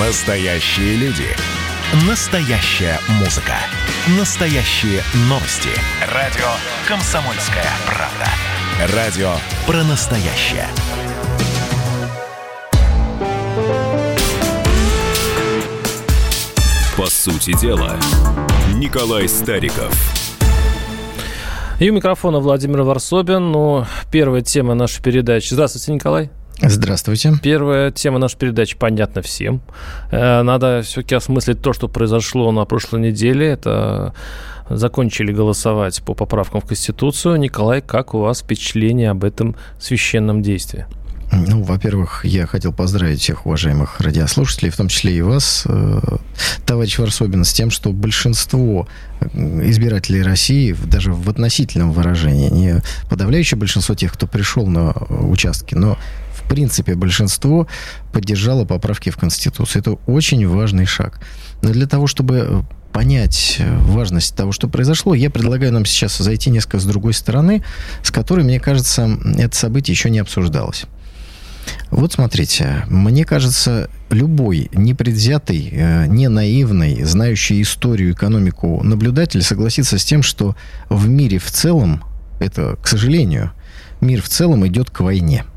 Настоящие 0.00 0.96
люди. 0.96 1.28
Настоящая 2.08 2.98
музыка. 3.20 3.52
Настоящие 4.18 5.02
новости. 5.28 5.68
Радио 6.12 6.48
«Комсомольская 6.88 7.70
правда». 7.86 8.92
Радио 8.96 9.34
про 9.68 9.84
настоящее. 9.84 10.66
По 16.96 17.06
сути 17.06 17.56
дела, 17.60 17.96
Николай 18.74 19.28
Стариков. 19.28 19.94
И 21.78 21.88
у 21.88 21.94
микрофона 21.94 22.40
Владимир 22.40 22.82
Варсобин. 22.82 23.52
Ну, 23.52 23.86
первая 24.10 24.42
тема 24.42 24.74
нашей 24.74 25.04
передачи. 25.04 25.54
Здравствуйте, 25.54 25.92
Николай. 25.92 26.30
Здравствуйте. 26.60 27.34
Первая 27.42 27.90
тема 27.90 28.18
нашей 28.18 28.38
передачи 28.38 28.76
понятна 28.76 29.22
всем. 29.22 29.60
Э, 30.10 30.42
надо 30.42 30.82
все-таки 30.82 31.14
осмыслить 31.14 31.60
то, 31.60 31.72
что 31.72 31.88
произошло 31.88 32.52
на 32.52 32.64
прошлой 32.64 33.00
неделе. 33.00 33.48
Это 33.48 34.14
закончили 34.70 35.32
голосовать 35.32 36.02
по 36.02 36.14
поправкам 36.14 36.60
в 36.60 36.66
Конституцию. 36.66 37.36
Николай, 37.36 37.82
как 37.82 38.14
у 38.14 38.20
вас 38.20 38.40
впечатление 38.40 39.10
об 39.10 39.24
этом 39.24 39.56
священном 39.78 40.42
действии? 40.42 40.86
Ну, 41.32 41.62
во-первых, 41.62 42.24
я 42.24 42.46
хотел 42.46 42.72
поздравить 42.72 43.20
всех 43.20 43.46
уважаемых 43.46 44.00
радиослушателей, 44.00 44.70
в 44.70 44.76
том 44.76 44.88
числе 44.88 45.16
и 45.16 45.22
вас, 45.22 45.64
э, 45.66 46.00
товарищ 46.64 46.98
Варсобин, 46.98 47.44
с 47.44 47.52
тем, 47.52 47.70
что 47.70 47.90
большинство 47.90 48.86
избирателей 49.32 50.22
России, 50.22 50.76
даже 50.84 51.12
в 51.12 51.28
относительном 51.28 51.92
выражении, 51.92 52.50
не 52.50 52.82
подавляющее 53.08 53.58
большинство 53.58 53.94
тех, 53.94 54.12
кто 54.12 54.26
пришел 54.26 54.66
на 54.66 54.92
участки, 54.92 55.74
но 55.74 55.98
в 56.44 56.48
принципе 56.48 56.94
большинство 56.94 57.66
поддержало 58.12 58.64
поправки 58.64 59.10
в 59.10 59.16
Конституцию. 59.16 59.80
Это 59.80 59.92
очень 60.06 60.46
важный 60.46 60.86
шаг. 60.86 61.20
Но 61.62 61.70
для 61.70 61.86
того, 61.86 62.06
чтобы 62.06 62.64
понять 62.92 63.60
важность 63.60 64.36
того, 64.36 64.52
что 64.52 64.68
произошло, 64.68 65.14
я 65.14 65.30
предлагаю 65.30 65.72
нам 65.72 65.84
сейчас 65.84 66.16
зайти 66.18 66.50
несколько 66.50 66.78
с 66.78 66.84
другой 66.84 67.14
стороны, 67.14 67.64
с 68.02 68.10
которой, 68.10 68.44
мне 68.44 68.60
кажется, 68.60 69.18
это 69.36 69.56
событие 69.56 69.92
еще 69.92 70.10
не 70.10 70.20
обсуждалось. 70.20 70.84
Вот 71.90 72.12
смотрите, 72.12 72.84
мне 72.88 73.24
кажется, 73.24 73.88
любой 74.10 74.70
непредвзятый, 74.74 75.70
э, 75.72 76.06
не 76.06 76.28
наивный, 76.28 77.02
знающий 77.04 77.62
историю, 77.62 78.12
экономику 78.12 78.82
наблюдатель 78.84 79.42
согласится 79.42 79.98
с 79.98 80.04
тем, 80.04 80.22
что 80.22 80.56
в 80.90 81.08
мире 81.08 81.38
в 81.38 81.50
целом, 81.50 82.04
это, 82.38 82.76
к 82.82 82.86
сожалению, 82.86 83.52
мир 84.02 84.20
в 84.22 84.28
целом 84.28 84.66
идет 84.66 84.90
к 84.90 85.00
войне– 85.00 85.44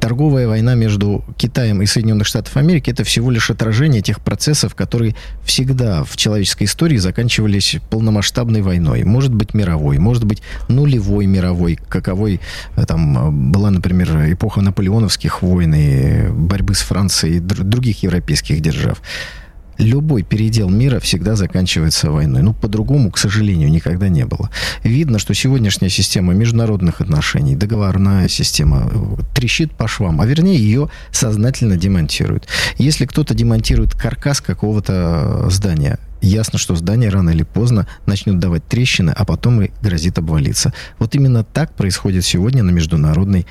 торговая 0.00 0.48
война 0.48 0.74
между 0.74 1.24
Китаем 1.36 1.82
и 1.82 1.86
Соединенных 1.86 2.26
Штатов 2.26 2.56
Америки 2.56 2.90
это 2.90 3.04
всего 3.04 3.30
лишь 3.30 3.50
отражение 3.50 4.02
тех 4.02 4.20
процессов, 4.20 4.74
которые 4.74 5.14
всегда 5.44 6.04
в 6.04 6.16
человеческой 6.16 6.64
истории 6.64 6.96
заканчивались 6.96 7.76
полномасштабной 7.90 8.62
войной. 8.62 9.04
Может 9.04 9.34
быть, 9.34 9.54
мировой, 9.54 9.98
может 9.98 10.24
быть, 10.24 10.42
нулевой 10.68 11.26
мировой, 11.26 11.78
каковой 11.88 12.40
э, 12.76 12.86
там 12.86 13.52
была, 13.52 13.70
например, 13.70 14.32
эпоха 14.32 14.60
наполеоновских 14.60 15.42
войн 15.42 15.74
и 15.74 16.28
борьбы 16.28 16.74
с 16.74 16.80
Францией 16.80 17.36
и 17.36 17.40
других 17.40 18.02
европейских 18.02 18.60
держав 18.60 19.00
любой 19.78 20.22
передел 20.22 20.68
мира 20.68 21.00
всегда 21.00 21.36
заканчивается 21.36 22.10
войной. 22.10 22.42
Ну, 22.42 22.52
по-другому, 22.52 23.10
к 23.10 23.18
сожалению, 23.18 23.70
никогда 23.70 24.08
не 24.08 24.26
было. 24.26 24.50
Видно, 24.82 25.18
что 25.18 25.34
сегодняшняя 25.34 25.88
система 25.88 26.34
международных 26.34 27.00
отношений, 27.00 27.56
договорная 27.56 28.28
система 28.28 28.90
э, 28.92 29.22
трещит 29.34 29.72
по 29.72 29.88
швам, 29.88 30.20
а 30.20 30.26
вернее 30.26 30.58
ее 30.58 30.90
сознательно 31.10 31.76
демонтируют. 31.76 32.48
Если 32.76 33.06
кто-то 33.06 33.34
демонтирует 33.34 33.94
каркас 33.94 34.40
какого-то 34.40 35.46
э, 35.46 35.50
здания, 35.50 35.98
ясно, 36.20 36.58
что 36.58 36.74
здание 36.76 37.10
рано 37.10 37.30
или 37.30 37.44
поздно 37.44 37.86
начнет 38.06 38.38
давать 38.38 38.66
трещины, 38.66 39.12
а 39.16 39.24
потом 39.24 39.62
и 39.62 39.70
грозит 39.82 40.18
обвалиться. 40.18 40.72
Вот 40.98 41.14
именно 41.14 41.44
так 41.44 41.74
происходит 41.74 42.24
сегодня 42.24 42.62
на 42.62 42.70
международной 42.70 43.46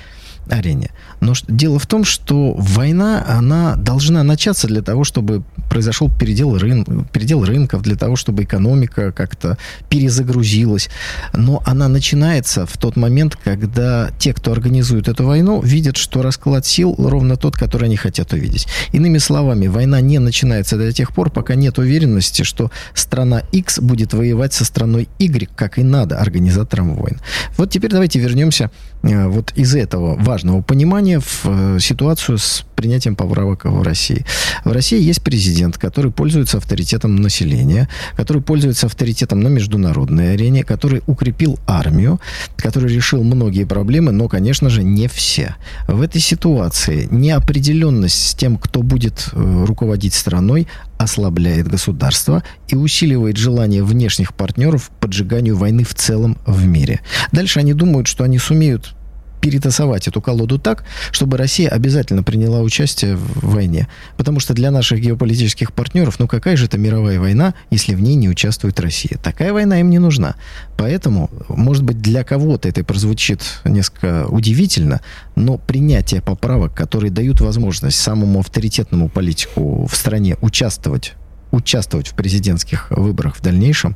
арене. 0.49 0.91
Но 1.19 1.33
дело 1.47 1.79
в 1.79 1.87
том, 1.87 2.03
что 2.03 2.53
война, 2.53 3.25
она 3.27 3.75
должна 3.75 4.23
начаться 4.23 4.67
для 4.67 4.81
того, 4.81 5.03
чтобы 5.03 5.43
произошел 5.69 6.09
передел, 6.09 6.57
рын, 6.57 6.85
передел 7.11 7.43
рынков, 7.43 7.81
для 7.81 7.95
того, 7.95 8.15
чтобы 8.15 8.43
экономика 8.43 9.11
как-то 9.11 9.57
перезагрузилась. 9.89 10.89
Но 11.33 11.61
она 11.65 11.87
начинается 11.87 12.65
в 12.65 12.77
тот 12.77 12.95
момент, 12.95 13.35
когда 13.35 14.09
те, 14.19 14.33
кто 14.33 14.51
организует 14.51 15.07
эту 15.07 15.25
войну, 15.25 15.61
видят, 15.61 15.97
что 15.97 16.21
расклад 16.21 16.65
сил 16.65 16.95
ровно 16.97 17.37
тот, 17.37 17.55
который 17.55 17.85
они 17.85 17.97
хотят 17.97 18.33
увидеть. 18.33 18.67
Иными 18.91 19.17
словами, 19.17 19.67
война 19.67 20.01
не 20.01 20.19
начинается 20.19 20.77
до 20.77 20.91
тех 20.91 21.13
пор, 21.13 21.29
пока 21.29 21.55
нет 21.55 21.77
уверенности, 21.77 22.43
что 22.43 22.71
страна 22.93 23.41
X 23.51 23.79
будет 23.79 24.13
воевать 24.13 24.53
со 24.53 24.65
страной 24.65 25.09
Y, 25.19 25.49
как 25.55 25.77
и 25.79 25.83
надо 25.83 26.19
организаторам 26.19 26.95
войн. 26.95 27.19
Вот 27.57 27.69
теперь 27.71 27.91
давайте 27.91 28.19
вернемся 28.19 28.71
вот 29.03 29.53
из 29.55 29.75
этого 29.75 30.15
важного 30.15 30.61
понимания 30.61 31.19
в 31.19 31.45
э, 31.45 31.79
ситуацию 31.79 32.37
с 32.37 32.65
принятием 32.75 33.15
поправок 33.15 33.65
в 33.65 33.81
России. 33.81 34.25
В 34.63 34.71
России 34.71 35.01
есть 35.01 35.21
президент, 35.21 35.77
который 35.77 36.11
пользуется 36.11 36.57
авторитетом 36.57 37.15
населения, 37.15 37.89
который 38.15 38.41
пользуется 38.41 38.85
авторитетом 38.85 39.41
на 39.41 39.47
международной 39.47 40.33
арене, 40.33 40.63
который 40.63 41.01
укрепил 41.07 41.57
армию, 41.65 42.19
который 42.55 42.93
решил 42.93 43.23
многие 43.23 43.65
проблемы, 43.65 44.11
но, 44.11 44.27
конечно 44.27 44.69
же, 44.69 44.83
не 44.83 45.07
все. 45.07 45.55
В 45.87 46.01
этой 46.01 46.21
ситуации 46.21 47.07
неопределенность 47.11 48.27
с 48.29 48.35
тем, 48.35 48.57
кто 48.57 48.81
будет 48.81 49.29
э, 49.33 49.65
руководить 49.65 50.13
страной, 50.13 50.67
ослабляет 50.97 51.67
государство 51.67 52.43
и 52.67 52.75
усиливает 52.75 53.37
желание 53.37 53.83
внешних 53.83 54.33
партнеров 54.33 54.89
к 54.89 54.99
поджиганию 54.99 55.55
войны 55.55 55.83
в 55.83 55.93
целом 55.93 56.37
в 56.45 56.65
мире. 56.65 57.01
Дальше 57.31 57.59
они 57.59 57.73
думают, 57.73 58.07
что 58.07 58.23
они 58.23 58.39
сумеют 58.39 58.96
перетасовать 59.41 60.07
эту 60.07 60.21
колоду 60.21 60.59
так, 60.59 60.83
чтобы 61.11 61.37
Россия 61.37 61.69
обязательно 61.69 62.23
приняла 62.23 62.61
участие 62.61 63.15
в 63.15 63.53
войне. 63.53 63.87
Потому 64.17 64.39
что 64.39 64.53
для 64.53 64.71
наших 64.71 64.99
геополитических 64.99 65.73
партнеров, 65.73 66.19
ну 66.19 66.27
какая 66.27 66.55
же 66.55 66.65
это 66.65 66.77
мировая 66.77 67.19
война, 67.19 67.53
если 67.69 67.95
в 67.95 68.01
ней 68.01 68.15
не 68.15 68.29
участвует 68.29 68.79
Россия? 68.79 69.17
Такая 69.17 69.53
война 69.53 69.79
им 69.79 69.89
не 69.89 69.99
нужна. 69.99 70.35
Поэтому, 70.77 71.29
может 71.49 71.83
быть, 71.83 72.01
для 72.01 72.23
кого-то 72.23 72.67
это 72.67 72.83
прозвучит 72.83 73.41
несколько 73.63 74.27
удивительно, 74.27 75.01
но 75.35 75.57
принятие 75.57 76.21
поправок, 76.21 76.73
которые 76.73 77.11
дают 77.11 77.41
возможность 77.41 77.97
самому 77.97 78.39
авторитетному 78.39 79.09
политику 79.09 79.85
в 79.85 79.95
стране 79.95 80.37
участвовать, 80.41 81.13
участвовать 81.51 82.07
в 82.07 82.15
президентских 82.15 82.91
выборах 82.91 83.35
в 83.35 83.41
дальнейшем, 83.41 83.95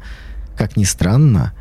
как 0.58 0.78
ни 0.78 0.84
странно, 0.84 1.54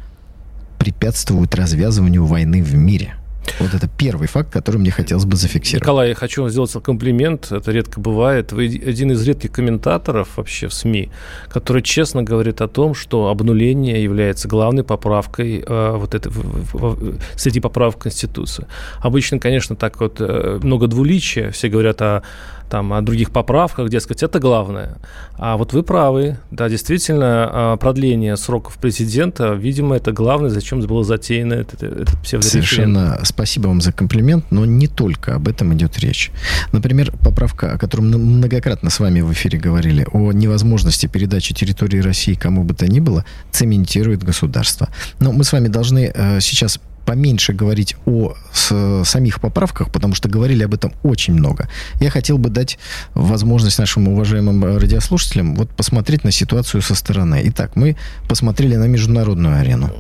препятствуют 0.79 1.55
развязыванию 1.55 2.25
войны 2.25 2.63
в 2.63 2.75
мире. 2.75 3.15
Вот 3.59 3.75
это 3.75 3.89
первый 3.89 4.29
факт, 4.29 4.53
который 4.53 4.77
мне 4.77 4.91
хотелось 4.91 5.25
бы 5.25 5.37
зафиксировать. 5.37 5.83
Николай, 5.83 6.09
я 6.11 6.15
хочу 6.15 6.43
вам 6.43 6.51
сделать 6.51 6.73
комплимент. 6.83 7.53
Это 7.53 7.73
редко 7.73 8.01
бывает. 8.01 8.53
Вы 8.53 8.67
один 8.87 9.13
из 9.13 9.23
редких 9.27 9.53
комментаторов 9.53 10.37
вообще 10.37 10.69
в 10.69 10.75
СМИ, 10.75 11.11
который 11.49 11.83
честно 11.83 12.23
говорит 12.23 12.61
о 12.61 12.69
том, 12.69 12.95
что 12.95 13.29
обнуление 13.29 14.03
является 14.03 14.49
главной 14.49 14.85
поправкой 14.85 15.65
э, 15.67 15.97
вот 15.97 16.15
это, 16.15 16.31
в, 16.31 16.75
в, 16.75 17.19
среди 17.37 17.61
поправок 17.61 17.97
в 17.97 17.99
Конституцию. 17.99 18.67
Обычно, 19.01 19.39
конечно, 19.39 19.77
так 19.77 20.01
вот 20.01 20.17
э, 20.21 20.59
много 20.63 20.87
двуличия. 20.87 21.51
Все 21.51 21.69
говорят 21.69 22.01
о 22.03 22.23
там, 22.71 22.93
о 22.93 23.03
других 23.03 23.31
поправках, 23.33 23.91
дескать, 23.91 24.23
это 24.23 24.39
главное. 24.39 24.97
А 25.37 25.57
вот 25.57 25.73
вы 25.73 25.83
правы, 25.83 26.39
да, 26.51 26.69
действительно, 26.69 27.49
а, 27.51 27.77
продление 27.77 28.37
сроков 28.37 28.77
президента, 28.79 29.53
видимо, 29.53 29.97
это 29.97 30.13
главное, 30.13 30.51
зачем 30.51 30.81
было 30.81 31.05
затеяно 31.05 31.55
этот, 31.55 31.83
этот 31.83 32.45
Совершенно 32.45 33.19
спасибо 33.25 33.69
вам 33.69 33.81
за 33.81 33.93
комплимент, 33.93 34.47
но 34.51 34.65
не 34.65 34.87
только 34.87 35.35
об 35.35 35.49
этом 35.49 35.75
идет 35.75 35.99
речь. 35.99 36.31
Например, 36.73 37.13
поправка, 37.23 37.73
о 37.73 37.79
которой 37.79 38.03
мы 38.03 38.19
многократно 38.19 38.89
с 38.89 39.01
вами 39.01 39.21
в 39.21 39.33
эфире 39.33 39.59
говорили, 39.59 40.07
о 40.13 40.33
невозможности 40.33 41.07
передачи 41.07 41.53
территории 41.55 41.99
России 41.99 42.35
кому 42.35 42.65
бы 42.65 42.75
то 42.75 42.87
ни 42.87 43.01
было, 43.01 43.25
цементирует 43.51 44.23
государство. 44.23 44.89
Но 45.19 45.33
мы 45.33 45.45
с 45.45 45.53
вами 45.53 45.69
должны 45.69 46.13
э, 46.15 46.41
сейчас 46.41 46.81
поменьше 47.11 47.53
говорить 47.53 47.97
о 48.07 48.35
с, 48.53 49.03
самих 49.05 49.41
поправках, 49.41 49.91
потому 49.91 50.15
что 50.15 50.29
говорили 50.29 50.63
об 50.63 50.75
этом 50.75 50.93
очень 51.03 51.35
много. 51.35 51.69
Я 52.01 52.09
хотел 52.09 52.39
бы 52.39 52.51
дать 52.51 52.79
возможность 53.15 53.81
нашим 53.81 54.07
уважаемым 54.07 54.65
радиослушателям 54.65 55.57
вот 55.57 55.71
посмотреть 55.71 56.23
на 56.23 56.31
ситуацию 56.31 56.83
со 56.83 56.95
стороны. 56.95 57.43
Итак, 57.47 57.75
мы 57.75 57.97
посмотрели 58.29 58.77
на 58.77 58.87
международную 58.87 59.57
арену. 59.57 59.91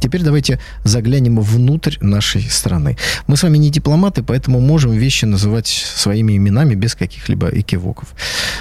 Теперь 0.00 0.22
давайте 0.22 0.58
заглянем 0.84 1.40
внутрь 1.40 1.96
нашей 2.00 2.42
страны. 2.42 2.96
Мы 3.26 3.36
с 3.36 3.42
вами 3.42 3.58
не 3.58 3.70
дипломаты, 3.70 4.22
поэтому 4.22 4.60
можем 4.60 4.92
вещи 4.92 5.24
называть 5.24 5.66
своими 5.66 6.36
именами 6.36 6.74
без 6.74 6.94
каких-либо 6.94 7.48
экивоков. 7.48 8.08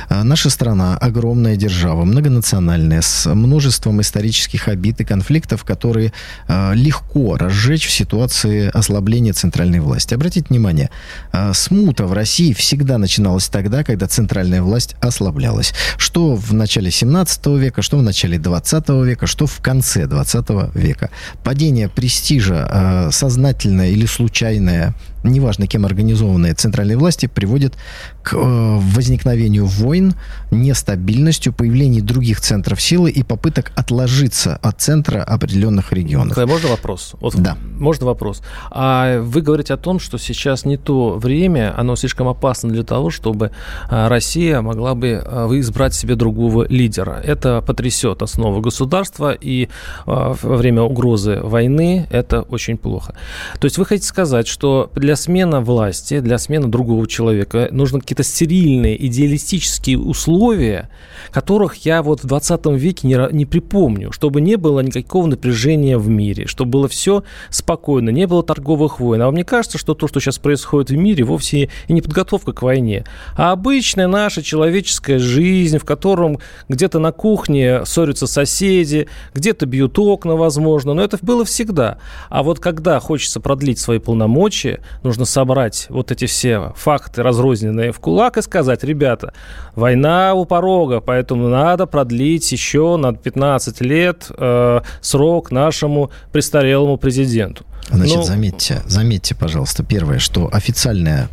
А, 0.10 0.24
наша 0.24 0.50
страна 0.50 0.98
огромная 0.98 1.56
держава, 1.56 2.06
многонациональная, 2.06 3.02
с 3.02 3.34
множеством 3.34 4.02
исторических 4.02 4.68
обид 4.68 5.02
и 5.02 5.06
конфликтов, 5.06 5.64
которые 5.64 6.14
а, 6.48 6.74
легко 6.74 7.38
разжечь 7.38 7.88
в 7.88 7.92
ситуации 7.92 8.70
ослабления 8.74 9.34
центральной 9.34 9.80
власти. 9.80 10.14
Обратите 10.14 10.48
внимание, 10.50 10.90
а, 11.32 11.54
смута 11.54 12.06
в 12.06 12.14
России 12.14 12.54
всегда 12.54 12.98
начиналась 12.98 13.48
тогда, 13.48 13.84
когда 13.84 14.08
центральная 14.08 14.62
власть 14.62 14.96
ослаблялась. 15.02 15.74
Что 15.98 16.36
в 16.36 16.54
начале 16.54 16.92
17 16.92 17.58
века, 17.58 17.82
что 17.82 17.98
в 17.98 18.02
начале 18.04 18.40
20 18.40 18.90
века, 19.04 19.28
что 19.28 19.48
в 19.48 19.60
конце 19.62 20.08
20 20.08 20.74
века 20.74 21.10
падение 21.44 21.90
престижа, 21.90 22.68
э, 22.70 23.12
сознательное 23.12 23.90
или 23.90 24.06
случайное 24.06 24.94
неважно 25.30 25.68
кем 25.68 25.86
организованные 25.86 26.54
центральные 26.54 26.98
власти, 26.98 27.28
приводит 27.28 27.76
к 28.24 28.34
э, 28.34 28.38
возникновению 28.38 29.66
войн, 29.66 30.16
нестабильностью, 30.52 31.54
появлению 31.54 32.04
других 32.04 32.42
центров 32.42 32.82
силы 32.82 33.12
и 33.12 33.24
попыток 33.24 33.72
отложиться 33.76 34.58
от 34.62 34.82
центра 34.82 35.24
определенных 35.24 35.92
регионов. 35.92 36.30
Николай, 36.30 36.48
можно 36.48 36.70
вопрос? 36.70 37.16
Вот, 37.20 37.36
да. 37.36 37.58
Можно 37.78 38.08
вопрос. 38.08 38.42
А 38.72 39.20
вы 39.22 39.42
говорите 39.42 39.74
о 39.74 39.78
том, 39.78 40.00
что 40.00 40.18
сейчас 40.18 40.66
не 40.66 40.78
то 40.78 41.18
время, 41.18 41.74
оно 41.78 41.96
слишком 41.96 42.28
опасно 42.28 42.70
для 42.70 42.84
того, 42.84 43.10
чтобы 43.10 43.52
а, 43.90 44.10
Россия 44.10 44.62
могла 44.62 44.96
бы 44.96 45.22
а, 45.24 45.48
избрать 45.60 45.94
себе 45.94 46.16
другого 46.16 46.66
лидера. 46.68 47.22
Это 47.24 47.62
потрясет 47.62 48.22
основу 48.22 48.62
государства, 48.62 49.32
и 49.32 49.70
а, 50.06 50.36
во 50.42 50.56
время 50.56 50.82
угрозы 50.82 51.40
войны 51.42 52.08
это 52.10 52.42
очень 52.42 52.78
плохо. 52.78 53.16
То 53.60 53.66
есть 53.66 53.78
вы 53.78 53.86
хотите 53.86 54.08
сказать, 54.08 54.48
что 54.48 54.90
для 54.96 55.15
для 55.16 55.22
смены 55.22 55.62
власти, 55.62 56.20
для 56.20 56.38
смены 56.38 56.68
другого 56.68 57.08
человека 57.08 57.70
нужны 57.72 58.02
какие-то 58.02 58.24
стерильные, 58.24 59.06
идеалистические 59.08 59.98
условия, 59.98 60.90
которых 61.32 61.78
я 61.86 62.04
вот 62.04 62.22
в 62.22 62.28
20 62.28 62.66
веке 62.66 63.08
не, 63.08 63.18
не 63.32 63.46
припомню, 63.46 64.12
чтобы 64.12 64.42
не 64.42 64.58
было 64.58 64.82
никакого 64.82 65.28
напряжения 65.28 65.98
в 65.98 66.10
мире, 66.10 66.48
чтобы 66.48 66.72
было 66.72 66.88
все 66.90 67.24
спокойно, 67.50 68.10
не 68.10 68.28
было 68.28 68.44
торговых 68.44 69.00
войн. 69.00 69.22
А 69.22 69.32
мне 69.32 69.46
кажется, 69.46 69.78
что 69.78 69.94
то, 69.94 70.10
что 70.10 70.20
сейчас 70.20 70.38
происходит 70.38 70.90
в 70.90 70.98
мире, 70.98 71.24
вовсе 71.24 71.70
и 71.88 71.94
не 71.94 72.02
подготовка 72.02 72.52
к 72.52 72.62
войне, 72.62 73.06
а 73.38 73.54
обычная 73.54 74.08
наша 74.08 74.44
человеческая 74.44 75.20
жизнь, 75.20 75.78
в 75.78 75.86
котором 75.86 76.40
где-то 76.68 77.00
на 77.00 77.14
кухне 77.14 77.86
ссорятся 77.86 78.28
соседи, 78.28 79.08
где-то 79.34 79.66
бьют 79.66 79.98
окна, 79.98 80.36
возможно, 80.36 80.94
но 80.94 81.02
это 81.02 81.18
было 81.22 81.46
всегда. 81.46 82.00
А 82.30 82.44
вот 82.44 82.60
когда 82.60 83.00
хочется 83.00 83.40
продлить 83.40 83.80
свои 83.80 84.00
полномочия, 84.00 84.82
нужно 85.06 85.26
собрать 85.26 85.86
вот 85.90 86.12
эти 86.12 86.26
все 86.26 86.74
факты, 86.76 87.24
разрозненные 87.24 87.92
в 87.92 88.00
кулак, 88.00 88.38
и 88.38 88.42
сказать, 88.42 88.84
ребята, 88.84 89.34
война 89.76 90.34
у 90.34 90.46
порога, 90.46 91.00
поэтому 91.00 91.48
надо 91.48 91.86
продлить 91.86 92.52
еще 92.52 92.98
на 92.98 93.14
15 93.14 93.82
лет 93.82 94.26
э, 94.30 94.82
срок 95.02 95.52
нашему 95.52 96.12
престарелому 96.32 96.98
президенту. 96.98 97.66
Значит, 97.90 98.18
ну, 98.18 98.24
заметьте, 98.24 98.82
заметьте, 98.88 99.36
пожалуйста, 99.36 99.84
первое, 99.84 100.18
что 100.18 100.50
официальная, 100.52 101.30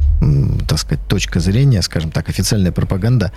так 0.69 0.79
сказать, 0.79 1.05
точка 1.09 1.41
зрения, 1.41 1.81
скажем 1.81 2.11
так, 2.11 2.29
официальная 2.29 2.73
пропаганда, 2.73 3.33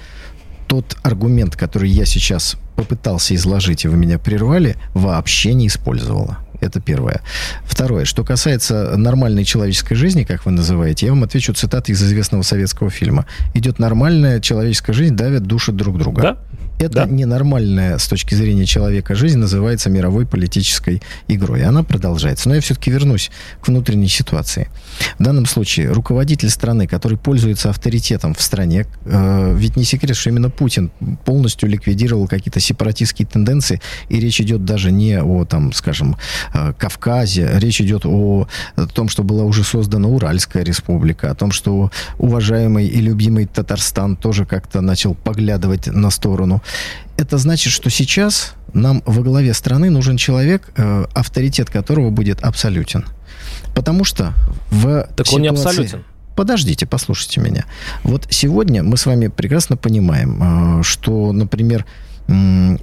тот 0.68 0.98
аргумент, 1.02 1.56
который 1.56 1.90
я 1.90 2.06
сейчас 2.06 2.58
попытался 2.76 3.34
изложить, 3.36 3.86
и 3.86 3.88
вы 3.88 3.96
меня 3.96 4.20
прервали, 4.20 4.76
вообще 4.94 5.54
не 5.54 5.68
использовала. 5.68 6.40
Это 6.62 6.80
первое. 6.80 7.22
Второе. 7.66 8.06
Что 8.06 8.24
касается 8.24 8.98
нормальной 8.98 9.44
человеческой 9.44 9.96
жизни, 9.96 10.24
как 10.24 10.46
вы 10.46 10.52
называете, 10.52 11.06
я 11.08 11.12
вам 11.14 11.24
отвечу 11.24 11.54
цитатой 11.54 11.94
из 11.94 12.04
известного 12.04 12.42
советского 12.42 12.90
фильма. 12.90 13.26
Идет 13.54 13.80
нормальная 13.80 14.40
человеческая 14.40 14.94
жизнь, 14.94 15.16
давят 15.16 15.44
души 15.44 15.72
друг 15.72 15.98
друга. 15.98 16.22
Да? 16.22 16.38
Это 16.78 16.94
да. 16.94 17.06
ненормальная 17.06 17.98
с 17.98 18.08
точки 18.08 18.36
зрения 18.36 18.66
человека 18.66 19.16
жизнь 19.16 19.38
называется 19.38 19.90
мировой 19.90 20.26
политической 20.26 21.02
игрой. 21.28 21.62
И 21.62 21.64
она 21.64 21.84
продолжается. 21.84 22.50
Но 22.50 22.56
я 22.56 22.62
все-таки 22.62 22.92
вернусь 22.92 23.32
к 23.62 23.68
внутренней 23.68 24.10
ситуации. 24.10 24.70
В 25.18 25.24
данном 25.24 25.46
случае 25.46 25.92
руководитель 25.92 26.50
страны, 26.50 26.88
который 26.88 27.18
пользуется 27.18 27.70
авторитетом 27.70 28.34
в 28.34 28.42
стране, 28.42 28.86
э, 29.06 29.56
ведь 29.58 29.78
не 29.78 29.86
секрет, 29.86 30.18
что 30.18 30.30
именно 30.30 30.50
Путин 30.50 30.92
полностью 31.24 31.70
ликвидировал 31.70 32.28
какие-то 32.28 32.60
сепаратистские 32.60 33.26
тенденции, 33.26 33.82
и 34.10 34.20
речь 34.20 34.42
идет 34.42 34.66
даже 34.66 34.92
не 34.92 35.22
о, 35.22 35.46
там, 35.46 35.72
скажем, 35.74 36.18
э, 36.54 36.74
Кавказе, 36.78 37.52
речь 37.56 37.80
идет 37.82 38.06
о, 38.06 38.48
о 38.76 38.88
том, 38.88 39.10
что 39.10 39.24
была 39.24 39.44
уже 39.44 39.64
создана 39.64 40.08
Уральская 40.08 40.64
республика, 40.64 41.32
о 41.32 41.36
том, 41.36 41.52
что 41.52 41.92
уважаемый 42.18 42.88
и 42.88 43.00
любимый 43.00 43.46
Татарстан 43.46 44.18
тоже 44.18 44.46
как-то 44.46 44.82
начал 44.82 45.16
поглядывать 45.16 45.88
на 45.88 46.10
сторону 46.10 46.62
это 47.18 47.38
значит, 47.38 47.72
что 47.72 47.90
сейчас 47.90 48.54
нам 48.74 49.02
во 49.06 49.22
главе 49.22 49.54
страны 49.54 49.90
нужен 49.90 50.18
человек, 50.18 50.70
э, 50.76 51.06
авторитет 51.14 51.70
которого 51.70 52.10
будет 52.10 52.42
абсолютен. 52.42 53.06
Потому 53.74 54.04
что 54.04 54.34
в 54.70 55.08
Так 55.16 55.28
ситуации... 55.28 55.36
он 55.36 55.42
не 55.42 55.48
абсолютен. 55.48 56.04
Подождите, 56.36 56.86
послушайте 56.86 57.40
меня. 57.40 57.66
Вот 58.04 58.28
сегодня 58.30 58.84
мы 58.84 58.98
с 58.98 59.06
вами 59.06 59.28
прекрасно 59.28 59.78
понимаем, 59.78 60.80
э, 60.80 60.84
что, 60.84 61.32
например, 61.32 61.86
э, 62.28 62.78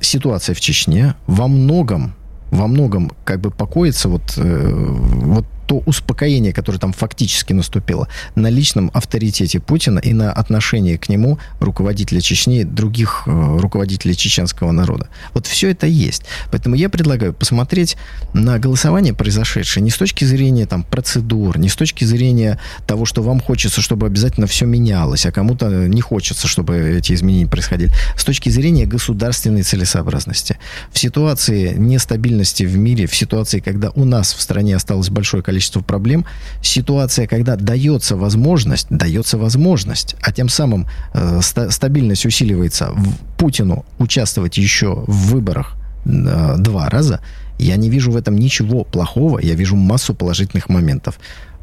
ситуация 0.00 0.54
в 0.54 0.60
Чечне 0.60 1.14
во 1.26 1.48
многом 1.48 2.14
во 2.52 2.66
многом 2.66 3.10
как 3.24 3.40
бы 3.40 3.50
покоится 3.50 4.10
вот, 4.10 4.34
э, 4.36 4.72
вот 4.72 5.46
то 5.72 5.82
успокоение, 5.86 6.52
которое 6.52 6.78
там 6.78 6.92
фактически 6.92 7.54
наступило, 7.54 8.06
на 8.34 8.50
личном 8.50 8.90
авторитете 8.92 9.58
Путина 9.58 10.00
и 10.00 10.12
на 10.12 10.30
отношении 10.30 10.98
к 10.98 11.08
нему 11.08 11.38
руководителя 11.60 12.20
Чечни 12.20 12.60
и 12.60 12.64
других 12.64 13.22
э, 13.26 13.58
руководителей 13.58 14.14
чеченского 14.14 14.70
народа. 14.72 15.08
Вот 15.32 15.46
все 15.46 15.70
это 15.70 15.86
есть. 15.86 16.24
Поэтому 16.50 16.74
я 16.74 16.90
предлагаю 16.90 17.32
посмотреть 17.32 17.96
на 18.34 18.58
голосование, 18.58 19.14
произошедшее, 19.14 19.82
не 19.82 19.88
с 19.88 19.96
точки 19.96 20.26
зрения 20.26 20.66
там, 20.66 20.82
процедур, 20.82 21.58
не 21.58 21.70
с 21.70 21.74
точки 21.74 22.04
зрения 22.04 22.58
того, 22.86 23.06
что 23.06 23.22
вам 23.22 23.40
хочется, 23.40 23.80
чтобы 23.80 24.06
обязательно 24.06 24.46
все 24.46 24.66
менялось, 24.66 25.24
а 25.24 25.32
кому-то 25.32 25.88
не 25.88 26.02
хочется, 26.02 26.48
чтобы 26.48 26.98
эти 26.98 27.14
изменения 27.14 27.46
происходили, 27.46 27.90
с 28.14 28.24
точки 28.24 28.50
зрения 28.50 28.84
государственной 28.84 29.62
целесообразности. 29.62 30.58
В 30.92 30.98
ситуации 30.98 31.72
нестабильности 31.74 32.64
в 32.64 32.76
мире, 32.76 33.06
в 33.06 33.16
ситуации, 33.16 33.60
когда 33.60 33.88
у 33.94 34.04
нас 34.04 34.34
в 34.34 34.42
стране 34.42 34.76
осталось 34.76 35.08
большое 35.08 35.42
количество 35.42 35.61
количество 35.62 35.80
проблем. 35.80 36.24
Ситуация, 36.62 37.26
когда 37.26 37.56
дается 37.56 38.16
возможность, 38.16 38.86
дается 38.90 39.38
возможность, 39.38 40.16
а 40.20 40.32
тем 40.32 40.48
самым 40.48 40.86
э, 41.14 41.40
ста- 41.42 41.70
стабильность 41.70 42.26
усиливается 42.26 42.90
в 42.92 43.36
Путину 43.38 43.84
участвовать 43.98 44.58
еще 44.58 45.04
в 45.06 45.30
выборах 45.30 45.76
э, 46.04 46.56
два 46.58 46.88
раза, 46.90 47.20
я 47.58 47.76
не 47.76 47.90
вижу 47.90 48.10
в 48.10 48.16
этом 48.16 48.36
ничего 48.36 48.84
плохого, 48.84 49.38
я 49.38 49.54
вижу 49.54 49.76
массу 49.76 50.14
положительных 50.14 50.68
моментов 50.68 51.18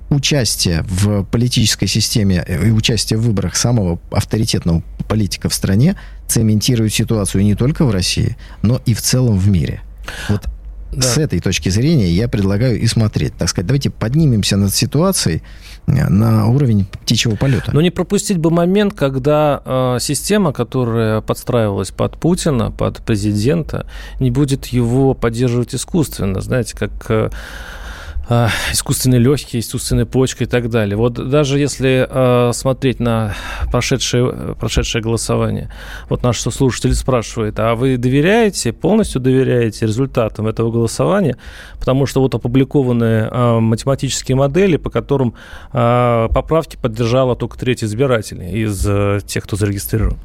участие 0.09 0.83
в 0.87 1.23
политической 1.23 1.87
системе 1.87 2.43
э, 2.47 2.67
и 2.67 2.71
участие 2.71 3.19
в 3.19 3.23
выборах 3.23 3.55
самого 3.55 3.99
авторитетного 4.11 4.81
политика 5.09 5.49
в 5.49 5.53
стране 5.53 5.95
цементирует 6.27 6.93
ситуацию 6.93 7.43
не 7.43 7.55
только 7.55 7.85
в 7.85 7.91
России, 7.91 8.37
но 8.61 8.81
и 8.85 8.93
в 8.93 9.01
целом 9.01 9.37
в 9.37 9.49
мире. 9.49 9.81
Вот 10.29 10.47
да. 10.91 11.01
С 11.01 11.17
этой 11.17 11.39
точки 11.39 11.69
зрения 11.69 12.09
я 12.09 12.27
предлагаю 12.27 12.79
и 12.79 12.87
смотреть. 12.87 13.35
Так 13.37 13.49
сказать, 13.49 13.67
давайте 13.67 13.89
поднимемся 13.89 14.57
над 14.57 14.73
ситуацией 14.73 15.43
э, 15.87 16.07
на 16.09 16.47
уровень 16.47 16.85
птичьего 16.85 17.35
полета. 17.35 17.71
Но 17.73 17.81
не 17.81 17.91
пропустить 17.91 18.37
бы 18.37 18.49
момент, 18.49 18.93
когда 18.93 19.61
э, 19.63 19.97
система, 19.99 20.51
которая 20.51 21.21
подстраивалась 21.21 21.91
под 21.91 22.17
Путина, 22.17 22.71
под 22.71 22.99
президента, 23.03 23.85
не 24.19 24.31
будет 24.31 24.67
его 24.67 25.13
поддерживать 25.13 25.75
искусственно. 25.75 26.41
Знаете, 26.41 26.75
как... 26.75 26.91
Э, 27.09 27.29
а, 28.31 28.49
искусственные 28.71 29.19
легкие, 29.19 29.59
искусственная 29.59 30.05
почка 30.05 30.43
и 30.43 30.47
так 30.47 30.69
далее. 30.69 30.95
Вот 30.95 31.13
даже 31.13 31.57
если 31.57 32.07
э, 32.07 32.53
смотреть 32.53 32.99
на 32.99 33.33
прошедшее, 33.71 34.55
прошедшее 34.59 35.01
голосование, 35.01 35.71
вот 36.09 36.21
наш 36.21 36.39
слушатель 36.39 36.93
спрашивает, 36.93 37.59
а 37.59 37.73
вы 37.73 37.97
доверяете, 37.97 38.71
полностью 38.71 39.19
доверяете 39.19 39.87
результатам 39.87 40.45
этого 40.45 40.69
голосования? 40.71 41.37
Потому 41.79 42.05
что 42.05 42.21
вот 42.21 42.35
опубликованы 42.35 43.27
э, 43.31 43.59
математические 43.59 44.35
модели, 44.35 44.77
по 44.77 44.91
которым 44.91 45.33
э, 45.73 46.27
поправки 46.31 46.77
поддержала 46.79 47.35
только 47.35 47.57
треть 47.57 47.83
избирателей 47.83 48.61
из 48.63 48.85
э, 48.87 49.21
тех, 49.25 49.43
кто 49.43 49.55
зарегистрирован. 49.55 50.19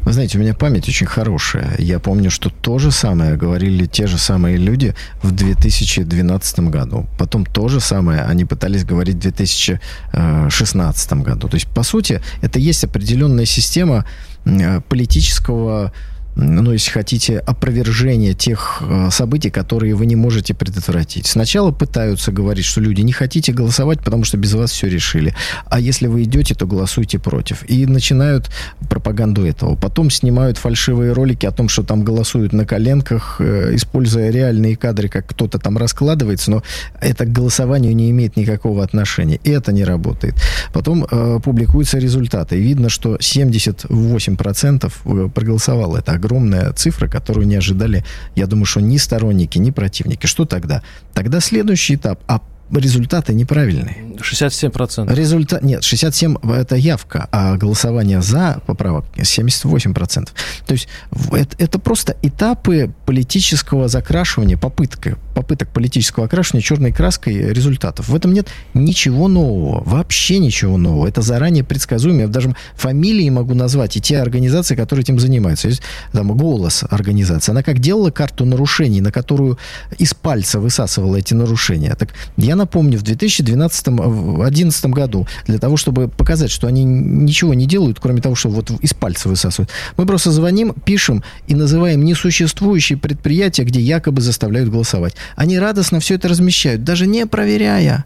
Вы 0.00 0.12
знаете, 0.12 0.38
у 0.38 0.40
меня 0.40 0.54
память 0.54 0.88
очень 0.88 1.06
хорошая. 1.06 1.74
Я 1.78 1.98
помню, 1.98 2.30
что 2.30 2.50
то 2.50 2.78
же 2.78 2.90
самое 2.90 3.36
говорили 3.36 3.86
те 3.86 4.06
же 4.06 4.18
самые 4.18 4.56
люди 4.56 4.94
в 5.22 5.32
2012 5.32 6.60
году. 6.60 7.06
Потом 7.18 7.44
то 7.44 7.68
же 7.68 7.80
самое 7.80 8.22
они 8.22 8.44
пытались 8.44 8.84
говорить 8.84 9.16
в 9.16 9.20
2016 9.20 11.12
году. 11.14 11.48
То 11.48 11.56
есть, 11.56 11.68
по 11.68 11.82
сути, 11.82 12.20
это 12.42 12.58
есть 12.58 12.84
определенная 12.84 13.46
система 13.46 14.04
э, 14.44 14.80
политического 14.80 15.92
ну, 16.36 16.72
если 16.72 16.90
хотите, 16.90 17.38
опровержение 17.38 18.34
тех 18.34 18.82
э, 18.82 19.08
событий, 19.10 19.48
которые 19.48 19.94
вы 19.94 20.04
не 20.04 20.16
можете 20.16 20.52
предотвратить. 20.52 21.26
Сначала 21.26 21.72
пытаются 21.72 22.30
говорить, 22.30 22.66
что 22.66 22.82
люди 22.82 23.00
не 23.00 23.12
хотите 23.12 23.52
голосовать, 23.52 24.00
потому 24.00 24.24
что 24.24 24.36
без 24.36 24.52
вас 24.52 24.70
все 24.70 24.86
решили. 24.86 25.34
А 25.64 25.80
если 25.80 26.08
вы 26.08 26.24
идете, 26.24 26.54
то 26.54 26.66
голосуйте 26.66 27.18
против. 27.18 27.64
И 27.70 27.86
начинают 27.86 28.50
пропаганду 28.90 29.46
этого. 29.46 29.76
Потом 29.76 30.10
снимают 30.10 30.58
фальшивые 30.58 31.12
ролики 31.12 31.46
о 31.46 31.52
том, 31.52 31.70
что 31.70 31.82
там 31.82 32.04
голосуют 32.04 32.52
на 32.52 32.66
коленках, 32.66 33.36
э, 33.38 33.74
используя 33.74 34.30
реальные 34.30 34.76
кадры, 34.76 35.08
как 35.08 35.26
кто-то 35.26 35.58
там 35.58 35.78
раскладывается, 35.78 36.50
но 36.50 36.62
это 37.00 37.24
к 37.24 37.32
голосованию 37.32 37.96
не 37.96 38.10
имеет 38.10 38.36
никакого 38.36 38.84
отношения. 38.84 39.40
И 39.42 39.50
это 39.50 39.72
не 39.72 39.84
работает. 39.84 40.34
Потом 40.74 41.06
э, 41.10 41.40
публикуются 41.42 41.96
результаты. 41.98 42.58
И 42.58 42.60
видно, 42.60 42.90
что 42.90 43.16
78% 43.16 44.92
э, 45.06 45.28
проголосовало. 45.34 45.96
Это 45.96 46.12
огромная 46.26 46.72
цифра, 46.72 47.08
которую 47.08 47.46
не 47.46 47.56
ожидали, 47.56 48.04
я 48.34 48.46
думаю, 48.46 48.66
что 48.66 48.80
ни 48.80 48.98
сторонники, 48.98 49.58
ни 49.58 49.70
противники. 49.70 50.26
Что 50.26 50.44
тогда? 50.44 50.82
Тогда 51.14 51.40
следующий 51.40 51.94
этап. 51.94 52.20
А 52.26 52.40
результаты 52.72 53.32
неправильные. 53.32 54.16
67%. 54.18 55.14
Результат, 55.14 55.62
нет, 55.62 55.84
67 55.84 56.36
это 56.50 56.74
явка, 56.74 57.28
а 57.30 57.56
голосование 57.56 58.20
за 58.22 58.60
поправок 58.66 59.04
78%. 59.16 60.28
То 60.66 60.72
есть 60.72 60.88
это, 61.32 61.56
это 61.58 61.78
просто 61.78 62.16
этапы 62.22 62.92
политического 63.06 63.86
закрашивания, 63.86 64.58
попытка, 64.58 65.16
попыток 65.36 65.68
политического 65.68 66.24
окрашивания 66.24 66.62
черной 66.62 66.92
краской 66.92 67.52
результатов. 67.52 68.08
В 68.08 68.16
этом 68.16 68.32
нет 68.32 68.48
ничего 68.72 69.28
нового, 69.28 69.84
вообще 69.84 70.38
ничего 70.38 70.78
нового. 70.78 71.06
Это 71.06 71.20
заранее 71.20 71.62
предсказуемо. 71.62 72.22
Я 72.22 72.28
даже 72.28 72.56
фамилии 72.74 73.28
могу 73.28 73.52
назвать 73.52 73.98
и 73.98 74.00
те 74.00 74.18
организации, 74.18 74.74
которые 74.74 75.02
этим 75.02 75.20
занимаются. 75.20 75.68
Есть 75.68 75.82
там 76.12 76.34
«Голос» 76.34 76.84
организация. 76.88 77.52
Она 77.52 77.62
как 77.62 77.80
делала 77.80 78.10
карту 78.10 78.46
нарушений, 78.46 79.02
на 79.02 79.12
которую 79.12 79.58
из 79.98 80.14
пальца 80.14 80.58
высасывала 80.58 81.16
эти 81.16 81.34
нарушения. 81.34 81.94
Так 81.96 82.14
я 82.38 82.56
напомню, 82.56 82.98
в 82.98 83.02
2012-2011 83.02 84.88
году, 84.88 85.26
для 85.46 85.58
того, 85.58 85.76
чтобы 85.76 86.08
показать, 86.08 86.50
что 86.50 86.66
они 86.66 86.82
ничего 86.84 87.52
не 87.52 87.66
делают, 87.66 88.00
кроме 88.00 88.22
того, 88.22 88.34
что 88.36 88.48
вот 88.48 88.70
из 88.80 88.94
пальца 88.94 89.28
высасывают, 89.28 89.68
мы 89.98 90.06
просто 90.06 90.30
звоним, 90.30 90.72
пишем 90.72 91.22
и 91.46 91.54
называем 91.54 92.06
несуществующие 92.06 92.96
предприятия, 92.96 93.64
где 93.64 93.80
якобы 93.80 94.22
заставляют 94.22 94.70
голосовать. 94.70 95.14
Они 95.34 95.58
радостно 95.58 96.00
все 96.00 96.14
это 96.14 96.28
размещают, 96.28 96.84
даже 96.84 97.06
не 97.06 97.26
проверяя. 97.26 98.04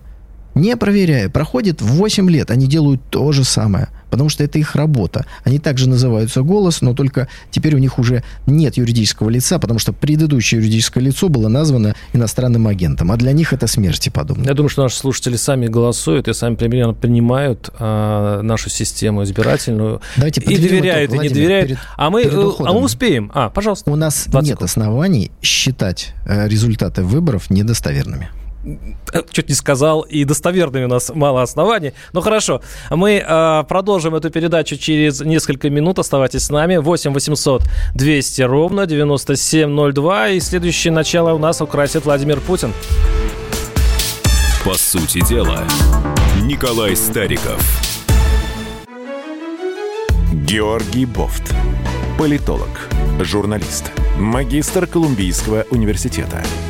Не 0.55 0.77
проверяя. 0.77 1.29
Проходит 1.29 1.81
8 1.81 2.31
лет, 2.31 2.51
они 2.51 2.67
делают 2.67 3.01
то 3.11 3.33
же 3.33 3.45
самое– 3.45 3.89
потому 4.11 4.29
что 4.29 4.45
это 4.45 4.59
их 4.59 4.75
работа. 4.75 5.25
Они 5.45 5.59
также 5.59 5.89
называются 5.89 6.43
«Голос», 6.43 6.83
но 6.83 6.95
только 6.95 7.29
теперь 7.51 7.75
у 7.75 7.79
них 7.79 7.99
уже 7.99 8.23
нет 8.47 8.77
юридического 8.77 9.31
лица, 9.31 9.59
потому 9.59 9.79
что 9.79 9.93
предыдущее 9.93 10.61
юридическое 10.61 11.03
лицо 11.03 11.29
было 11.29 11.49
названо 11.49 11.95
иностранным 12.13 12.67
агентом, 12.67 13.13
а 13.13 13.17
для 13.17 13.33
них 13.33 13.53
это 13.53 13.67
смерти 13.67 14.09
подобно. 14.09 14.45
Я 14.45 14.55
думаю, 14.55 14.69
что 14.69 14.83
наши 14.83 14.97
слушатели 14.97 15.37
сами 15.37 15.69
голосуют 15.69 16.29
и 16.29 16.33
сами 16.33 16.57
примерно 16.57 16.93
принимают 16.93 17.71
а, 17.79 18.43
нашу 18.43 18.69
систему 18.69 19.23
избирательную. 19.23 20.01
Давайте 20.17 20.41
и 20.41 20.57
доверяют, 20.57 21.13
итог, 21.13 21.25
и 21.25 21.29
не 21.29 21.35
доверяют. 21.35 21.69
Перед, 21.69 21.79
а, 21.97 22.11
мы, 22.11 22.23
э, 22.23 22.51
а 22.59 22.73
мы 22.73 22.83
успеем. 22.83 23.31
А, 23.35 23.49
пожалуйста. 23.51 23.91
У 23.91 23.97
нас 23.97 24.27
нет 24.27 24.47
секунд. 24.47 24.63
оснований 24.63 25.31
считать 25.43 26.15
э, 26.27 26.49
результаты 26.49 27.03
выборов 27.03 27.51
недостоверными 27.51 28.31
чуть 29.31 29.49
не 29.49 29.55
сказал, 29.55 30.03
и 30.03 30.25
достоверными 30.25 30.85
у 30.85 30.89
нас 30.89 31.11
мало 31.15 31.43
оснований. 31.43 31.93
Ну 32.13 32.21
хорошо, 32.21 32.61
мы 32.91 33.25
э, 33.27 33.65
продолжим 33.69 34.15
эту 34.15 34.31
передачу 34.31 34.77
через 34.77 35.21
несколько 35.21 35.71
минут. 35.71 35.99
Оставайтесь 35.99 36.45
с 36.45 36.51
нами. 36.51 36.77
8 36.77 37.13
800 37.13 37.63
200 37.95 38.43
ровно 38.43 38.87
9702. 38.87 40.29
И 40.31 40.41
следующее 40.41 40.93
начало 40.93 41.33
у 41.33 41.39
нас 41.39 41.61
украсит 41.61 42.05
Владимир 42.05 42.41
Путин. 42.41 42.73
По 44.65 44.75
сути 44.75 45.27
дела, 45.27 45.65
Николай 46.43 46.95
Стариков. 46.95 47.63
Георгий 50.33 51.07
Бофт. 51.07 51.55
Политолог, 52.19 52.89
журналист, 53.21 53.91
магистр 54.19 54.87
Колумбийского 54.87 55.65
университета– 55.71 56.43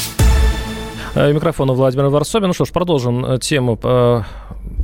Э, 1.13 1.33
микрофона 1.33 1.73
Владимир 1.73 2.07
Варсобин. 2.07 2.47
Ну 2.47 2.53
что 2.53 2.63
ж, 2.63 2.69
продолжим 2.69 3.25
э, 3.25 3.37
тему 3.37 3.77
э, 3.83 4.21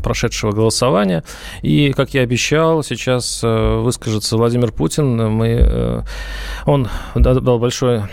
прошедшего 0.03 0.51
голосования. 0.51 1.23
И, 1.61 1.93
как 1.93 2.13
я 2.13 2.21
обещал, 2.21 2.83
сейчас 2.83 3.41
выскажется 3.43 4.37
Владимир 4.37 4.71
Путин. 4.71 5.31
Мы, 5.31 6.03
он 6.65 6.87
дал 7.15 7.59
большое 7.59 8.09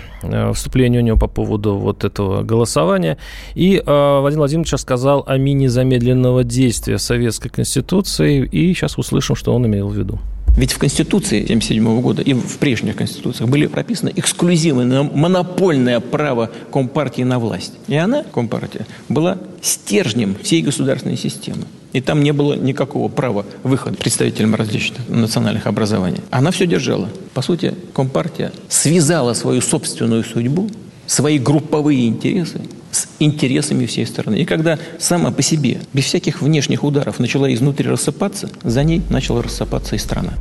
вступление 0.54 1.00
у 1.00 1.04
него 1.04 1.18
по 1.18 1.28
поводу 1.28 1.76
вот 1.76 2.04
этого 2.04 2.42
голосования. 2.42 3.18
И 3.54 3.82
Владимир 3.84 4.38
Владимирович 4.38 4.80
сказал 4.80 5.24
о 5.26 5.36
мини-замедленного 5.36 6.42
действия 6.42 6.98
Советской 6.98 7.50
Конституции. 7.50 8.44
И 8.44 8.74
сейчас 8.74 8.98
услышим, 8.98 9.36
что 9.36 9.54
он 9.54 9.66
имел 9.66 9.88
в 9.88 9.94
виду. 9.94 10.18
Ведь 10.56 10.72
в 10.72 10.78
Конституции 10.78 11.42
1977 11.42 12.00
года 12.00 12.22
и 12.22 12.32
в 12.32 12.58
прежних 12.58 12.96
Конституциях 12.96 13.50
были 13.50 13.66
прописаны 13.66 14.12
эксклюзивное, 14.14 15.02
монопольное 15.02 15.98
право 16.00 16.50
Компартии 16.72 17.22
на 17.22 17.38
власть. 17.38 17.72
И 17.88 17.96
она, 17.96 18.22
Компартия, 18.22 18.86
была 19.08 19.38
стержнем 19.62 20.36
всей 20.42 20.62
государственной 20.62 21.16
системы. 21.16 21.64
И 21.92 22.00
там 22.00 22.22
не 22.22 22.32
было 22.32 22.54
никакого 22.54 23.08
права 23.08 23.44
выхода 23.62 23.96
представителям 23.96 24.54
различных 24.54 25.08
национальных 25.08 25.66
образований. 25.66 26.20
Она 26.30 26.50
все 26.50 26.66
держала. 26.66 27.08
По 27.34 27.42
сути, 27.42 27.74
Компартия 27.92 28.52
связала 28.68 29.32
свою 29.32 29.60
собственную 29.60 30.24
судьбу, 30.24 30.68
свои 31.06 31.38
групповые 31.38 32.08
интересы 32.08 32.60
с 32.90 33.08
интересами 33.18 33.86
всей 33.86 34.06
страны. 34.06 34.36
И 34.36 34.44
когда 34.44 34.78
сама 34.98 35.30
по 35.32 35.42
себе, 35.42 35.80
без 35.92 36.04
всяких 36.04 36.42
внешних 36.42 36.84
ударов, 36.84 37.18
начала 37.18 37.52
изнутри 37.52 37.88
рассыпаться, 37.88 38.48
за 38.62 38.84
ней 38.84 39.02
начала 39.10 39.42
рассыпаться 39.42 39.96
и 39.96 39.98
страна. 39.98 40.34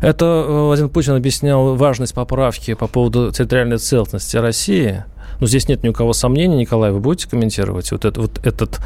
Это 0.00 0.24
э, 0.24 0.66
Владимир 0.66 0.90
Путин 0.90 1.14
объяснял 1.14 1.76
важность 1.76 2.14
поправки 2.14 2.74
по 2.74 2.88
поводу 2.88 3.30
территориальной 3.30 3.78
целостности 3.78 4.36
России. 4.36 5.04
Но 5.40 5.46
здесь 5.46 5.68
нет 5.68 5.82
ни 5.82 5.88
у 5.88 5.92
кого 5.92 6.12
сомнений. 6.12 6.56
Николай, 6.56 6.92
вы 6.92 7.00
будете 7.00 7.28
комментировать 7.28 7.90
вот, 7.92 8.04
это, 8.04 8.20
вот 8.20 8.44
этот 8.44 8.80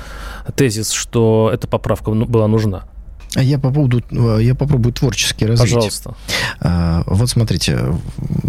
тезис, 0.55 0.91
что 0.91 1.51
эта 1.53 1.67
поправка 1.67 2.11
ну, 2.11 2.27
была 2.27 2.49
нужна? 2.49 2.85
Я 3.37 3.59
по 3.59 3.71
поводу, 3.71 4.03
э, 4.11 4.39
я 4.43 4.55
попробую 4.55 4.93
творчески 4.93 5.45
развить. 5.45 5.75
Пожалуйста. 5.75 6.15
А, 6.61 7.03
вот 7.07 7.29
смотрите, 7.29 7.79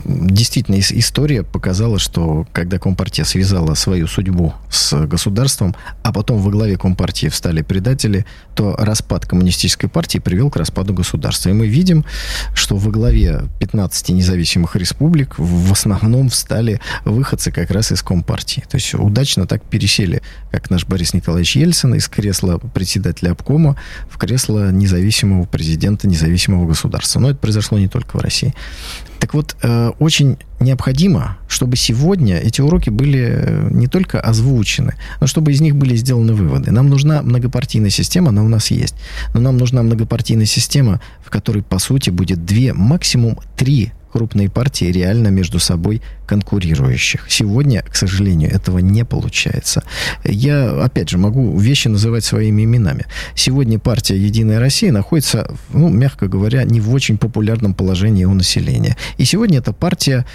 действительно 0.06 0.79
история 0.79 1.44
показала, 1.44 2.00
что 2.00 2.48
когда 2.53 2.79
Компартия 2.79 3.25
связала 3.25 3.74
свою 3.74 4.08
судьбу 4.08 4.53
с 4.70 5.06
государством, 5.06 5.75
а 6.03 6.13
потом 6.13 6.39
во 6.39 6.51
главе 6.51 6.77
Компартии 6.77 7.27
встали 7.27 7.62
предатели, 7.62 8.25
то 8.56 8.75
распад 8.77 9.25
коммунистической 9.25 9.89
партии 9.89 10.20
привел 10.20 10.50
к 10.50 10.56
распаду 10.56 10.94
государства. 10.94 11.50
И 11.50 11.53
мы 11.53 11.67
видим, 11.67 12.06
что 12.53 12.77
во 12.77 12.91
главе 12.91 13.44
15 13.60 14.10
независимых 14.10 14.75
республик 14.75 15.36
в 15.38 15.72
основном 15.72 16.29
встали 16.29 16.79
выходцы 17.03 17.51
как 17.51 17.72
раз 17.72 17.91
из 17.91 18.01
Компартии. 18.01 18.63
То 18.70 18.77
есть 18.77 18.94
удачно 18.94 19.46
так 19.48 19.63
пересели, 19.63 20.22
как 20.51 20.70
наш 20.70 20.86
Борис 20.86 21.13
Николаевич 21.13 21.56
Ельцин 21.58 21.96
из 21.96 22.08
кресла 22.08 22.58
председателя 22.58 23.32
обкома 23.32 23.75
в 24.10 24.17
кресло 24.17 24.72
независимого 24.77 25.46
президента 25.46 26.07
независимого 26.07 26.67
государства. 26.67 27.19
Но 27.19 27.29
это 27.29 27.39
произошло 27.39 27.77
не 27.77 27.88
только 27.88 28.17
в 28.17 28.22
России. 28.22 28.53
Так 29.19 29.34
вот, 29.34 29.55
э, 29.63 29.91
очень 30.00 30.38
необходимо, 30.60 31.38
чтобы 31.48 31.75
сегодня 31.75 32.38
эти 32.38 32.62
уроки 32.62 32.89
были 32.89 33.27
э, 33.27 33.67
не 33.72 33.88
только 33.88 34.19
озвучены, 34.19 34.93
но 35.19 35.27
чтобы 35.27 35.51
из 35.51 35.62
них 35.62 35.75
были 35.75 35.96
сделаны 35.96 36.34
выводы. 36.34 36.72
Нам 36.72 36.89
нужна 36.89 37.22
многопартийная 37.22 37.89
система, 37.89 38.29
она 38.29 38.43
у 38.43 38.48
нас 38.48 38.72
есть. 38.72 38.96
Но 39.34 39.39
нам 39.39 39.57
нужна 39.57 39.81
многопартийная 39.84 40.46
система, 40.46 41.01
в 41.25 41.29
которой, 41.29 41.63
по 41.63 41.79
сути, 41.79 42.10
будет 42.10 42.46
две, 42.46 42.74
максимум 42.74 43.39
три 43.55 43.91
крупные 44.12 44.50
партии 44.50 44.86
реально 44.86 45.27
между 45.27 45.60
собой 45.60 46.01
конкурирующих. 46.27 47.25
Сегодня, 47.29 47.84
к 47.84 47.96
сожалению, 47.96 48.51
этого 48.51 48.79
не 48.79 49.03
получается. 49.03 49.84
Я, 50.24 50.84
опять 50.84 51.10
же, 51.10 51.17
могу 51.17 51.57
вещи 51.57 51.88
называть 51.88 52.24
своими 52.24 52.63
именами. 52.63 53.05
Сегодня 53.36 53.79
партия 53.79 54.17
«Единая 54.17 54.60
Россия» 54.60 54.91
находится, 54.91 55.50
ну, 55.69 55.89
мягко 55.89 56.27
говоря, 56.27 56.63
не 56.63 56.81
в 56.81 56.93
очень 56.93 57.17
популярном 57.17 57.74
положении 57.74 58.25
у 58.25 58.34
населения. 58.34 58.98
И 59.17 59.25
сегодня 59.25 59.60
это 59.60 59.74
партия, 59.74 60.25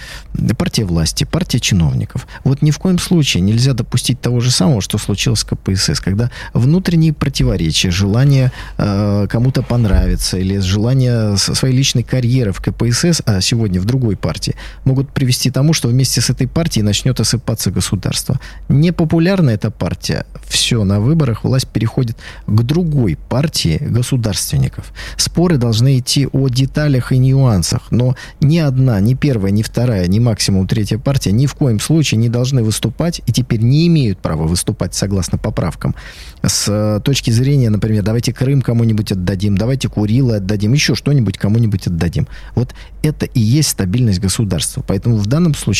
партия 0.59 0.85
власти, 0.85 1.25
партия 1.25 1.61
чиновников. 1.61 2.27
Вот 2.45 2.63
ни 2.63 2.71
в 2.71 2.79
коем 2.79 2.99
случае 2.99 3.43
нельзя 3.43 3.75
допустить 3.75 4.21
того 4.21 4.41
же 4.41 4.51
самого, 4.51 4.81
что 4.81 4.99
случилось 4.99 5.41
с 5.41 5.45
КПСС, 5.45 6.01
когда 6.01 6.31
внутренние 6.55 7.13
противоречия, 7.13 7.91
желание 7.91 8.51
э, 8.79 9.27
кому-то 9.29 9.63
понравиться 9.63 10.39
или 10.39 10.59
желание 10.59 11.37
своей 11.37 11.77
личной 11.77 12.03
карьеры 12.03 12.53
в 12.53 12.61
КПСС, 12.61 13.23
а 13.27 13.41
сегодня 13.41 13.81
в 13.81 13.85
другой 13.85 14.17
партии, 14.17 14.55
могут 14.85 15.13
привести 15.13 15.51
к 15.51 15.53
тому, 15.53 15.75
что 15.75 15.82
вместе 15.89 16.21
с 16.21 16.31
этой 16.31 16.47
партией 16.47 16.85
начнет 16.85 17.21
осыпаться 17.21 17.71
государство. 17.71 18.41
Непопулярна 18.69 19.51
эта 19.51 19.71
партия, 19.71 20.27
все, 20.47 20.85
на 20.85 21.01
выборах 21.01 21.45
власть 21.45 21.69
переходит 21.69 22.17
к 22.47 22.63
другой 22.63 23.17
партии 23.29 23.79
государственников. 23.81 24.93
Споры 25.17 25.57
должны 25.57 25.99
идти 25.99 26.29
о 26.33 26.49
деталях 26.49 27.13
и 27.13 27.19
нюансах, 27.19 27.91
но 27.91 28.17
ни 28.41 28.59
одна, 28.59 29.01
ни 29.01 29.15
первая, 29.15 29.53
ни 29.53 29.63
вторая, 29.63 30.07
ни 30.07 30.19
максимум 30.19 30.67
третья 30.67 30.99
партия 30.99 31.33
ни 31.33 31.47
в 31.47 31.55
коем 31.55 31.81
случае 31.81 32.19
не 32.19 32.29
должны 32.29 32.63
выступать 32.63 33.23
и 33.27 33.33
теперь 33.33 33.61
не 33.61 33.87
имеют 33.87 34.19
права 34.19 34.47
выступать 34.47 34.95
согласно 34.95 35.39
поправкам 35.39 35.95
с 36.43 36.67
э, 36.69 37.01
точки 37.05 37.31
зрения, 37.31 37.71
например, 37.71 38.03
давайте 38.03 38.33
Крым 38.33 38.63
кому-нибудь 38.63 39.13
отдадим, 39.13 39.57
давайте 39.57 39.89
Курилы 39.89 40.37
отдадим, 40.37 40.73
еще 40.73 40.95
что-нибудь 40.95 41.39
кому-нибудь 41.39 41.87
отдадим. 41.87 42.27
Вот 42.55 42.75
это 43.03 43.27
и 43.27 43.41
есть 43.41 43.71
стабильность 43.71 44.21
государства. 44.21 44.83
Поэтому 44.87 45.17
в 45.17 45.27
данном 45.27 45.55
случае 45.55 45.72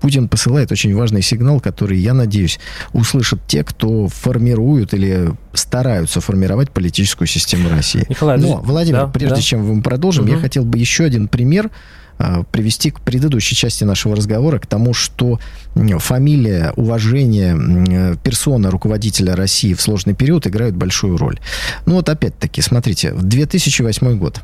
Путин 0.00 0.28
посылает 0.28 0.72
очень 0.72 0.94
важный 0.94 1.22
сигнал, 1.22 1.60
который, 1.60 1.98
я 1.98 2.14
надеюсь, 2.14 2.58
услышат 2.92 3.40
те, 3.46 3.64
кто 3.64 4.08
формируют 4.08 4.94
или 4.94 5.32
стараются 5.52 6.20
формировать 6.20 6.70
политическую 6.70 7.28
систему 7.28 7.68
России. 7.68 8.06
Николай, 8.08 8.38
Но, 8.38 8.60
Владимир, 8.60 9.00
да, 9.00 9.06
прежде 9.06 9.36
да. 9.36 9.42
чем 9.42 9.66
мы 9.66 9.82
продолжим, 9.82 10.24
угу. 10.24 10.32
я 10.32 10.38
хотел 10.38 10.64
бы 10.64 10.78
еще 10.78 11.04
один 11.04 11.28
пример 11.28 11.70
привести 12.50 12.90
к 12.90 13.00
предыдущей 13.00 13.54
части 13.54 13.84
нашего 13.84 14.16
разговора, 14.16 14.58
к 14.58 14.66
тому, 14.66 14.94
что 14.94 15.38
фамилия, 15.98 16.72
уважение 16.76 18.16
персона 18.22 18.70
руководителя 18.70 19.36
России 19.36 19.74
в 19.74 19.80
сложный 19.80 20.14
период 20.14 20.46
играют 20.46 20.74
большую 20.74 21.16
роль. 21.16 21.38
Ну 21.86 21.94
вот 21.94 22.08
опять-таки, 22.08 22.60
смотрите, 22.60 23.12
в 23.12 23.22
2008 23.22 24.18
год 24.18 24.40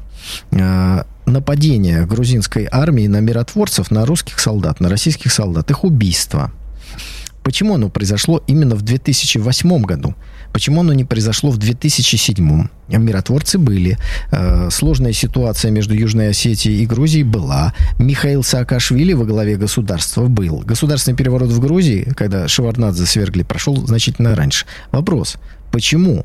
а, 0.52 1.06
нападение 1.26 2.06
грузинской 2.06 2.68
армии 2.70 3.06
на 3.06 3.20
миротворцев, 3.20 3.90
на 3.90 4.06
русских 4.06 4.38
солдат, 4.38 4.80
на 4.80 4.88
российских 4.88 5.32
солдат, 5.32 5.70
их 5.70 5.84
убийство. 5.84 6.52
Почему 7.44 7.74
оно 7.74 7.90
произошло 7.90 8.42
именно 8.46 8.74
в 8.74 8.80
2008 8.80 9.82
году? 9.82 10.14
Почему 10.54 10.80
оно 10.80 10.94
не 10.94 11.04
произошло 11.04 11.50
в 11.50 11.58
2007? 11.58 12.68
Миротворцы 12.88 13.58
были. 13.58 13.98
Э, 14.32 14.70
сложная 14.70 15.12
ситуация 15.12 15.70
между 15.70 15.94
Южной 15.94 16.30
Осетией 16.30 16.82
и 16.82 16.86
Грузией 16.86 17.22
была. 17.22 17.74
Михаил 17.98 18.42
Саакашвили 18.42 19.12
во 19.12 19.26
главе 19.26 19.56
государства 19.56 20.26
был. 20.26 20.60
Государственный 20.60 21.18
переворот 21.18 21.50
в 21.50 21.60
Грузии, 21.60 22.10
когда 22.16 22.48
Шеварднадзе 22.48 23.04
свергли, 23.04 23.42
прошел 23.42 23.76
значительно 23.86 24.34
раньше. 24.34 24.64
Вопрос, 24.90 25.36
почему 25.70 26.24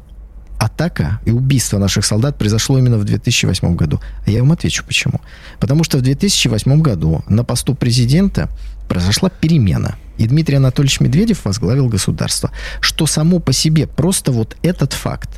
атака 0.57 1.19
и 1.25 1.31
убийство 1.31 1.79
наших 1.79 2.05
солдат 2.05 2.37
произошло 2.37 2.79
именно 2.79 2.97
в 2.97 3.03
2008 3.03 3.75
году. 3.75 3.99
А 4.25 4.31
я 4.31 4.39
вам 4.39 4.53
отвечу 4.53 4.85
почему. 4.85 5.19
Потому 5.59 5.83
что 5.83 5.97
в 5.97 6.01
2008 6.01 6.81
году 6.81 7.25
на 7.27 7.43
посту 7.43 7.75
президента 7.75 8.47
произошла 8.87 9.29
перемена– 9.29 9.97
и 10.19 10.27
Дмитрий 10.27 10.57
Анатольевич 10.57 10.99
Медведев 10.99 11.45
возглавил 11.45 11.87
государство. 11.87 12.51
Что 12.81 13.07
само 13.07 13.39
по 13.39 13.53
себе 13.53 13.87
просто 13.87 14.31
вот 14.31 14.57
этот 14.61 14.93
факт 14.93 15.29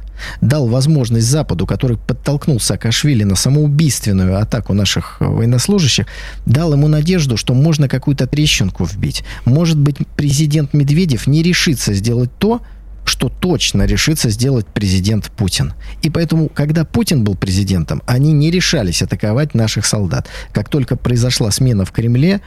дал 0.41 0.67
возможность 0.67 1.27
Западу, 1.27 1.65
который 1.65 1.97
подтолкнул 1.97 2.59
Саакашвили 2.59 3.23
на 3.23 3.35
самоубийственную 3.35 4.39
атаку 4.39 4.73
наших 4.73 5.17
военнослужащих, 5.19 6.07
дал 6.45 6.73
ему 6.73 6.87
надежду, 6.87 7.37
что 7.37 7.53
можно 7.53 7.87
какую-то 7.87 8.25
трещинку 8.25 8.83
вбить. 8.83 9.23
Может 9.45 9.77
быть, 9.77 9.97
президент 10.15 10.73
Медведев 10.73 11.27
не 11.27 11.43
решится 11.43 11.93
сделать 11.93 12.31
то, 12.39 12.61
что 13.05 13.29
точно 13.29 13.83
решится 13.85 14.29
сделать 14.29 14.65
президент 14.65 15.31
Путин. 15.31 15.73
И 16.01 16.09
поэтому, 16.09 16.49
когда 16.49 16.85
Путин 16.85 17.23
был 17.23 17.35
президентом, 17.35 18.01
они 18.05 18.31
не 18.31 18.51
решались 18.51 19.01
атаковать 19.01 19.53
наших 19.53 19.85
солдат. 19.85 20.27
Как 20.53 20.69
только 20.69 20.95
произошла 20.95 21.51
смена 21.51 21.85
в 21.85 21.91
Кремле, 21.91 22.41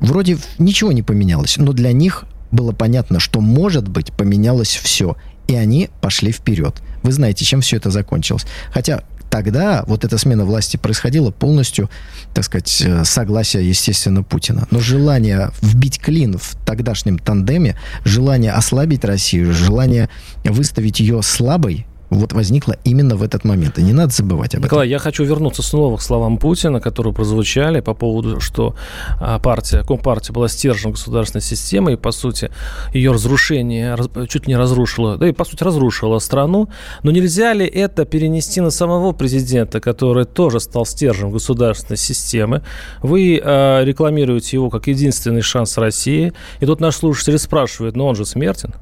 Вроде 0.00 0.38
ничего 0.58 0.92
не 0.92 1.02
поменялось, 1.02 1.56
но 1.56 1.72
для 1.72 1.92
них 1.92 2.24
было 2.50 2.72
понятно, 2.72 3.20
что, 3.20 3.40
может 3.40 3.88
быть, 3.88 4.12
поменялось 4.12 4.76
все. 4.76 5.16
И 5.48 5.54
они 5.54 5.90
пошли 6.00 6.32
вперед. 6.32 6.82
Вы 7.02 7.12
знаете, 7.12 7.44
чем 7.44 7.60
все 7.60 7.76
это 7.76 7.90
закончилось. 7.90 8.46
Хотя 8.72 9.04
тогда 9.30 9.84
вот 9.86 10.04
эта 10.04 10.18
смена 10.18 10.44
власти 10.44 10.76
происходила 10.76 11.30
полностью, 11.30 11.90
так 12.34 12.44
сказать, 12.44 12.82
э, 12.84 13.04
согласие, 13.04 13.68
естественно, 13.68 14.22
Путина. 14.22 14.66
Но 14.70 14.80
желание 14.80 15.50
вбить 15.62 16.00
клин 16.00 16.38
в 16.38 16.56
тогдашнем 16.64 17.18
тандеме, 17.18 17.76
желание 18.04 18.52
ослабить 18.52 19.04
Россию, 19.04 19.52
желание 19.52 20.08
выставить 20.44 21.00
ее 21.00 21.22
слабой, 21.22 21.86
вот 22.10 22.32
возникла 22.32 22.76
именно 22.84 23.16
в 23.16 23.22
этот 23.22 23.44
момент. 23.44 23.78
И 23.78 23.82
не 23.82 23.92
надо 23.92 24.12
забывать 24.12 24.54
об 24.54 24.64
Николай, 24.64 24.86
этом. 24.86 24.92
я 24.92 24.98
хочу 24.98 25.24
вернуться 25.24 25.62
снова 25.62 25.96
к 25.96 26.02
словам 26.02 26.38
Путина, 26.38 26.80
которые 26.80 27.12
прозвучали 27.12 27.80
по 27.80 27.94
поводу, 27.94 28.40
что 28.40 28.74
а, 29.20 29.38
партия, 29.38 29.82
Компартия 29.82 30.32
была 30.32 30.48
стержнем 30.48 30.92
государственной 30.92 31.42
системы, 31.42 31.94
и, 31.94 31.96
по 31.96 32.12
сути, 32.12 32.50
ее 32.92 33.12
разрушение 33.12 33.96
чуть 34.28 34.46
не 34.46 34.56
разрушило, 34.56 35.16
да 35.16 35.28
и, 35.28 35.32
по 35.32 35.44
сути, 35.44 35.64
разрушило 35.64 36.18
страну. 36.18 36.68
Но 37.02 37.10
нельзя 37.10 37.52
ли 37.52 37.66
это 37.66 38.04
перенести 38.04 38.60
на 38.60 38.70
самого 38.70 39.12
президента, 39.12 39.80
который 39.80 40.24
тоже 40.24 40.60
стал 40.60 40.86
стержнем 40.86 41.30
государственной 41.30 41.98
системы? 41.98 42.62
Вы 43.02 43.40
э, 43.42 43.84
рекламируете 43.84 44.56
его 44.56 44.70
как 44.70 44.86
единственный 44.86 45.42
шанс 45.42 45.76
России, 45.76 46.32
и 46.60 46.66
тут 46.66 46.80
наш 46.80 46.96
слушатель 46.96 47.38
спрашивает, 47.38 47.96
но 47.96 48.06
он 48.06 48.14
же 48.14 48.24
смертен. 48.24 48.74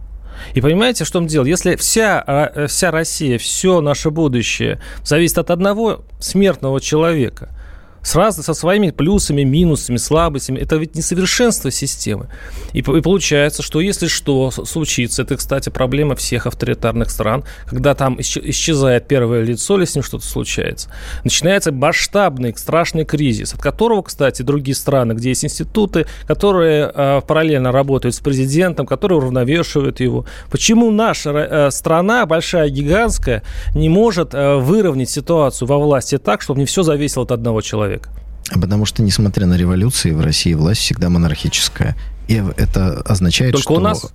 И 0.55 0.61
понимаете, 0.61 1.05
что 1.05 1.19
он 1.19 1.27
делал? 1.27 1.47
Если 1.47 1.77
вся, 1.77 2.23
а, 2.27 2.67
вся 2.67 2.91
Россия, 2.91 3.39
все 3.39 3.81
наше 3.81 4.11
будущее 4.11 4.81
зависит 5.03 5.39
от 5.39 5.51
одного 5.51 6.05
смертного 6.21 6.81
человека– 6.81 7.51
с 8.05 8.15
раз, 8.15 8.37
со 8.37 8.55
своими 8.55 8.91
плюсами, 8.91 9.43
минусами, 9.43 9.97
слабостями. 9.97 10.59
Это 10.59 10.77
ведь 10.77 10.95
несовершенство 10.95 11.71
системы. 11.71 12.29
И, 12.73 12.79
и 12.79 13.01
получается, 13.01 13.63
что 13.63 13.81
если 13.81 14.07
что 14.07 14.51
случится, 14.51 15.23
это, 15.23 15.37
кстати, 15.37 15.71
проблема 15.71 16.15
всех 16.15 16.47
авторитарных 16.47 17.11
стран, 17.11 17.45
когда 17.67 17.95
там 17.95 18.21
исчезает 18.21 19.09
первое 19.09 19.43
лицо 19.43 19.77
или 19.77 19.87
с 19.87 19.95
ним 19.95 20.05
что-то 20.05 20.27
случается, 20.27 20.91
начинается 21.25 21.73
масштабный, 21.73 22.55
страшный 22.57 23.07
кризис, 23.07 23.55
от 23.55 23.63
которого, 23.63 24.03
кстати, 24.03 24.43
другие 24.43 24.75
страны, 24.75 25.15
где 25.15 25.31
есть 25.31 25.45
институты, 25.45 26.07
которые 26.27 26.91
э, 26.95 27.21
параллельно 27.27 27.73
работают 27.73 28.15
с 28.15 28.21
президентом, 28.21 28.87
которые 28.87 29.19
уравновешивают 29.19 30.01
его. 30.01 30.27
Почему 30.51 30.91
наша 30.91 31.31
э, 31.31 31.71
страна, 31.71 32.27
большая, 32.27 32.69
гигантская, 32.69 33.43
не 33.75 33.89
может 33.89 34.35
э, 34.35 34.57
выровнять 34.57 35.09
ситуацию 35.09 35.67
во 35.69 35.79
власти 35.79 36.19
так, 36.19 36.43
чтобы 36.43 36.61
не 36.61 36.67
все 36.67 36.83
зависело 36.83 37.25
от 37.25 37.33
одного 37.33 37.63
человека? 37.63 37.94
Человека? 37.95 38.11
Потому 38.53 38.85
что, 38.85 39.03
несмотря 39.03 39.47
на 39.47 39.55
революции, 39.55 40.13
в 40.13 40.21
России 40.21 40.55
власть 40.55 40.81
всегда 40.81 41.09
монархическая. 41.09 41.97
И 42.29 42.43
это 42.57 43.01
означает, 43.03 43.53
Только 43.53 43.73
что... 43.73 43.75
у 43.75 43.81
нас? 43.81 44.13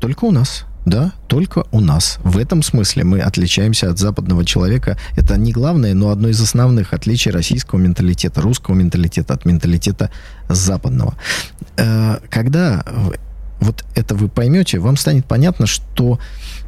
Только 0.00 0.24
у 0.24 0.30
нас. 0.30 0.64
Да, 0.84 1.12
только 1.26 1.64
у 1.72 1.80
нас. 1.80 2.18
В 2.22 2.38
этом 2.38 2.62
смысле 2.62 3.02
мы 3.02 3.20
отличаемся 3.20 3.90
от 3.90 3.98
западного 3.98 4.44
человека. 4.44 4.96
Это 5.16 5.36
не 5.36 5.50
главное, 5.50 5.94
но 5.94 6.10
одно 6.10 6.28
из 6.28 6.40
основных 6.40 6.92
отличий 6.92 7.32
российского 7.32 7.80
менталитета, 7.80 8.40
русского 8.40 8.76
менталитета 8.76 9.34
от 9.34 9.44
менталитета 9.44 10.10
западного. 10.48 11.16
Э, 11.76 12.18
когда 12.30 12.84
вот 13.58 13.84
это 13.96 14.14
вы 14.14 14.28
поймете, 14.28 14.78
вам 14.78 14.96
станет 14.96 15.26
понятно, 15.26 15.66
что 15.66 16.20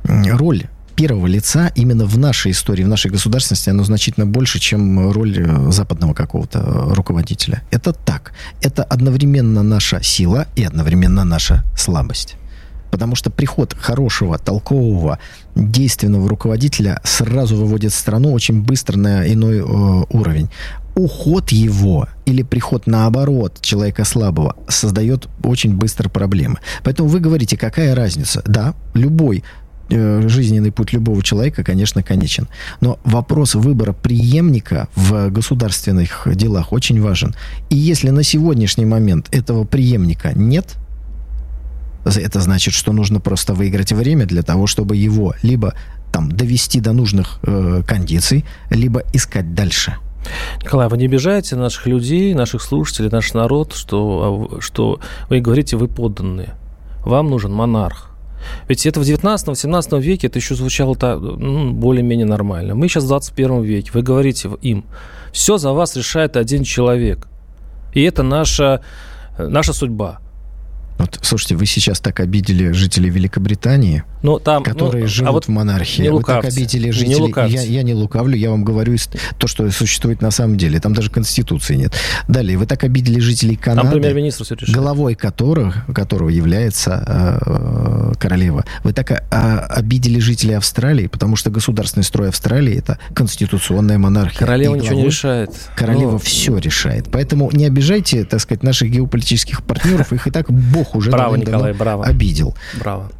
роль 0.04 0.66
первого 0.98 1.28
лица 1.28 1.70
именно 1.76 2.06
в 2.06 2.18
нашей 2.18 2.50
истории, 2.50 2.82
в 2.82 2.88
нашей 2.88 3.12
государственности, 3.12 3.70
оно 3.70 3.84
значительно 3.84 4.26
больше, 4.26 4.58
чем 4.58 5.12
роль 5.12 5.38
э, 5.38 5.70
западного 5.70 6.12
какого-то 6.12 6.58
э, 6.58 6.94
руководителя. 6.94 7.62
Это 7.70 7.92
так. 7.92 8.32
Это 8.62 8.82
одновременно 8.82 9.62
наша 9.62 10.02
сила 10.02 10.46
и 10.56 10.64
одновременно 10.64 11.22
наша 11.22 11.64
слабость. 11.76 12.34
Потому 12.90 13.14
что 13.14 13.30
приход 13.30 13.76
хорошего, 13.78 14.38
толкового, 14.38 15.20
действенного 15.54 16.28
руководителя 16.28 17.00
сразу 17.04 17.54
выводит 17.54 17.92
страну 17.92 18.32
очень 18.32 18.60
быстро 18.62 18.98
на 18.98 19.32
иной 19.32 19.58
э, 19.58 19.62
уровень. 20.10 20.48
Уход 20.96 21.52
его 21.52 22.08
или 22.26 22.42
приход 22.42 22.88
наоборот 22.88 23.58
человека 23.60 24.02
слабого 24.02 24.56
создает 24.66 25.28
очень 25.44 25.76
быстро 25.76 26.08
проблемы. 26.08 26.56
Поэтому 26.82 27.08
вы 27.08 27.20
говорите, 27.20 27.56
какая 27.56 27.94
разница? 27.94 28.42
Да, 28.44 28.74
любой 28.94 29.44
жизненный 29.90 30.72
путь 30.72 30.92
любого 30.92 31.22
человека, 31.22 31.64
конечно, 31.64 32.02
конечен. 32.02 32.48
Но 32.80 32.98
вопрос 33.04 33.54
выбора 33.54 33.92
преемника 33.92 34.88
в 34.94 35.30
государственных 35.30 36.28
делах 36.34 36.72
очень 36.72 37.00
важен. 37.00 37.34
И 37.70 37.76
если 37.76 38.10
на 38.10 38.22
сегодняшний 38.22 38.84
момент 38.84 39.28
этого 39.30 39.64
преемника 39.64 40.32
нет, 40.34 40.76
это 42.04 42.40
значит, 42.40 42.74
что 42.74 42.92
нужно 42.92 43.20
просто 43.20 43.54
выиграть 43.54 43.92
время 43.92 44.26
для 44.26 44.42
того, 44.42 44.66
чтобы 44.66 44.96
его 44.96 45.34
либо 45.42 45.74
там 46.12 46.30
довести 46.30 46.80
до 46.80 46.92
нужных 46.92 47.38
э, 47.42 47.82
кондиций, 47.86 48.44
либо 48.70 49.02
искать 49.12 49.54
дальше. 49.54 49.96
Николай, 50.62 50.88
вы 50.88 50.98
не 50.98 51.06
обижаете 51.06 51.56
наших 51.56 51.86
людей, 51.86 52.34
наших 52.34 52.62
слушателей, 52.62 53.10
наш 53.10 53.34
народ, 53.34 53.74
что, 53.74 54.50
а, 54.56 54.60
что 54.60 55.00
вы 55.28 55.40
говорите, 55.40 55.76
вы 55.76 55.88
подданные. 55.88 56.54
Вам 57.04 57.30
нужен 57.30 57.52
монарх. 57.52 58.07
Ведь 58.68 58.86
это 58.86 59.00
в 59.00 59.02
19-18 59.02 60.00
веке 60.00 60.26
это 60.28 60.38
еще 60.38 60.54
звучало 60.54 60.96
ну, 61.18 61.72
более-менее 61.72 62.26
нормально. 62.26 62.74
Мы 62.74 62.88
сейчас 62.88 63.04
в 63.04 63.08
21 63.08 63.62
веке. 63.62 63.90
Вы 63.94 64.02
говорите 64.02 64.50
им, 64.62 64.84
все 65.32 65.58
за 65.58 65.72
вас 65.72 65.96
решает 65.96 66.36
один 66.36 66.64
человек. 66.64 67.28
И 67.94 68.02
это 68.02 68.22
наша, 68.22 68.80
наша 69.38 69.72
судьба. 69.72 70.20
Вот, 70.98 71.18
слушайте, 71.22 71.54
вы 71.54 71.66
сейчас 71.66 72.00
так 72.00 72.20
обидели 72.20 72.72
жителей 72.72 73.10
Великобритании, 73.10 74.04
ну, 74.22 74.38
там, 74.38 74.64
которые 74.64 75.04
ну, 75.04 75.08
живут 75.08 75.28
а 75.28 75.32
вот 75.32 75.44
в 75.44 75.48
монархии. 75.48 76.02
Не 76.02 76.10
вы 76.10 76.22
так 76.22 76.44
обидели 76.44 76.90
жителей. 76.90 77.32
Не 77.32 77.52
я, 77.52 77.62
я 77.62 77.82
не 77.82 77.94
лукавлю, 77.94 78.36
я 78.36 78.50
вам 78.50 78.64
говорю 78.64 78.96
то, 79.38 79.46
что 79.46 79.70
существует 79.70 80.22
на 80.22 80.30
самом 80.30 80.56
деле. 80.56 80.80
Там 80.80 80.92
даже 80.92 81.10
конституции 81.10 81.76
нет. 81.76 81.94
Далее, 82.26 82.58
вы 82.58 82.66
так 82.66 82.82
обидели 82.84 83.20
жителей 83.20 83.56
Канады, 83.56 84.00
там 84.00 84.74
головой 84.74 85.14
которых, 85.14 85.86
которого 85.94 86.28
является 86.30 87.04
э, 87.06 88.12
королева. 88.18 88.64
Вы 88.82 88.92
так 88.92 89.10
э, 89.10 89.18
обидели 89.30 90.18
жителей 90.18 90.54
Австралии, 90.54 91.06
потому 91.06 91.36
что 91.36 91.50
государственный 91.50 92.04
строй 92.04 92.30
Австралии 92.30 92.76
это 92.76 92.98
конституционная 93.14 93.98
монархия. 93.98 94.38
Королева 94.38 94.74
ничего 94.74 94.96
не 94.96 95.04
решает. 95.04 95.50
Королева 95.76 96.12
Но... 96.12 96.18
все 96.18 96.58
решает. 96.58 97.08
Поэтому 97.12 97.50
не 97.52 97.66
обижайте, 97.66 98.24
так 98.24 98.40
сказать, 98.40 98.62
наших 98.62 98.90
геополитических 98.90 99.62
партнеров. 99.62 100.12
Их 100.12 100.26
и 100.26 100.30
так 100.30 100.50
Бог 100.50 100.87
уже 100.94 101.10
браво, 101.10 101.36
Николай, 101.36 101.72
браво. 101.72 102.04
обидел. 102.04 102.54
Браво. 102.78 103.10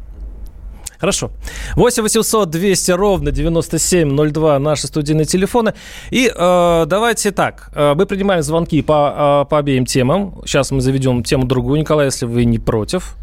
Хорошо. 0.99 1.31
8 1.75 2.03
800 2.03 2.49
200 2.49 2.91
ровно 2.91 3.31
9702 3.31 4.59
наши 4.59 4.87
студийные 4.87 5.25
телефоны. 5.25 5.73
И 6.11 6.29
э, 6.35 6.85
давайте 6.87 7.31
так. 7.31 7.71
Э, 7.73 7.93
мы 7.95 8.05
принимаем 8.05 8.43
звонки 8.43 8.81
по, 8.81 9.45
э, 9.45 9.49
по 9.49 9.59
обеим 9.59 9.85
темам. 9.85 10.41
Сейчас 10.45 10.71
мы 10.71 10.81
заведем 10.81 11.23
тему 11.23 11.45
другую, 11.45 11.79
Николай, 11.79 12.07
если 12.07 12.25
вы 12.25 12.43
не 12.43 12.59
против. 12.59 13.15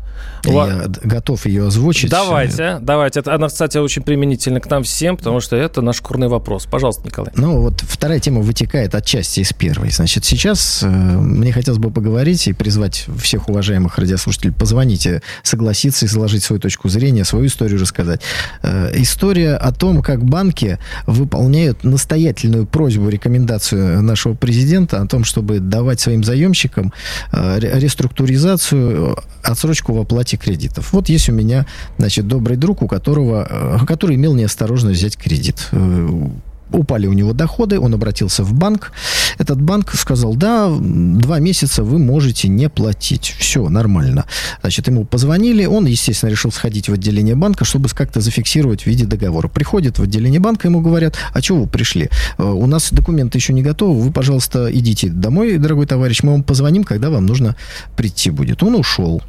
Я 0.45 0.87
готов 1.03 1.47
ее 1.47 1.67
озвучить. 1.67 2.11
Давайте, 2.11 2.79
давайте. 2.81 3.21
Она, 3.27 3.49
кстати, 3.49 3.79
очень 3.79 4.03
применительна 4.03 4.61
к 4.61 4.71
нам 4.71 4.83
всем, 4.83 5.17
потому 5.17 5.41
что 5.41 5.57
это 5.57 5.83
наш 5.83 6.01
курный 6.01 6.29
вопрос. 6.29 6.67
Пожалуйста, 6.71 7.03
Николай. 7.05 7.33
Ну, 7.37 7.61
вот 7.61 7.81
вторая 7.81 8.21
тема 8.21 8.41
вытекает 8.41 8.95
отчасти 8.95 9.41
из 9.41 9.53
первой. 9.53 9.91
Значит, 9.91 10.25
сейчас 10.25 10.83
э, 10.83 10.87
мне 10.89 11.53
хотелось 11.53 11.79
бы 11.79 11.91
поговорить 11.91 12.47
и 12.49 12.53
призвать 12.53 13.07
всех 13.21 13.49
уважаемых 13.49 13.99
радиослушателей 13.99 14.53
позвонить, 14.53 15.09
согласиться, 15.43 16.07
изложить 16.07 16.43
свою 16.45 16.61
точку 16.61 16.89
зрения, 16.89 17.25
свою 17.25 17.47
историю 17.47 17.81
рассказать. 17.81 18.21
Э, 18.63 18.91
история 18.95 19.55
о 19.55 19.73
том, 19.73 20.03
как 20.03 20.25
банки 20.25 20.79
выполняют 21.07 21.85
настоятельную 21.85 22.67
просьбу, 22.67 23.09
рекомендацию 23.09 24.03
нашего 24.03 24.35
президента 24.35 25.01
о 25.01 25.07
том, 25.07 25.25
чтобы 25.25 25.61
давать 25.61 26.01
своим 26.01 26.25
заемщикам 26.25 26.93
э, 27.33 27.59
реструктуризацию, 27.61 29.19
отсрочку 29.43 29.93
в 29.93 30.01
оплате 30.07 30.37
кредитов. 30.37 30.93
Вот 30.93 31.09
есть 31.09 31.29
у 31.29 31.33
меня, 31.33 31.67
значит, 31.99 32.27
добрый 32.27 32.57
друг, 32.57 32.83
у 32.83 32.89
которого, 32.89 33.47
э, 33.81 33.87
который 33.87 34.17
имел 34.17 34.35
неосторожность 34.35 35.01
взять 35.01 35.17
кредит 35.17 35.69
э, 35.73 36.29
упали 36.73 37.07
у 37.07 37.13
него 37.13 37.33
доходы, 37.33 37.79
он 37.79 37.95
обратился 37.95 38.45
в 38.45 38.53
банк. 38.53 38.93
Этот 39.39 39.61
банк 39.61 39.95
сказал, 39.95 40.35
да, 40.35 40.69
два 40.71 41.39
месяца 41.39 41.85
вы 41.85 41.99
можете 41.99 42.49
не 42.49 42.69
платить. 42.69 43.35
Все, 43.39 43.69
нормально. 43.69 44.25
Значит, 44.61 44.89
ему 44.89 45.05
позвонили, 45.05 45.67
он, 45.67 45.87
естественно, 45.87 46.31
решил 46.31 46.51
сходить 46.51 46.89
в 46.89 46.93
отделение 46.93 47.35
банка, 47.35 47.65
чтобы 47.65 47.89
как-то 47.89 48.21
зафиксировать 48.21 48.83
в 48.83 48.87
виде 48.87 49.05
договора. 49.05 49.49
Приходит 49.49 49.99
в 49.99 50.03
отделение 50.03 50.41
банка, 50.41 50.69
ему 50.69 50.81
говорят, 50.81 51.17
а 51.33 51.41
чего 51.41 51.63
вы 51.63 51.67
пришли? 51.67 52.11
Э, 52.39 52.43
у 52.45 52.67
нас 52.67 52.93
документы 52.93 53.39
еще 53.39 53.53
не 53.53 53.63
готовы, 53.63 54.01
вы, 54.01 54.13
пожалуйста, 54.13 54.69
идите 54.73 55.09
домой, 55.09 55.59
дорогой 55.59 55.87
товарищ, 55.87 56.23
мы 56.23 56.33
вам 56.33 56.43
позвоним, 56.43 56.85
когда 56.85 57.11
вам 57.11 57.27
нужно 57.27 57.57
прийти 57.97 58.31
будет. 58.31 58.63
Он 58.63 58.75
ушел. 58.75 59.23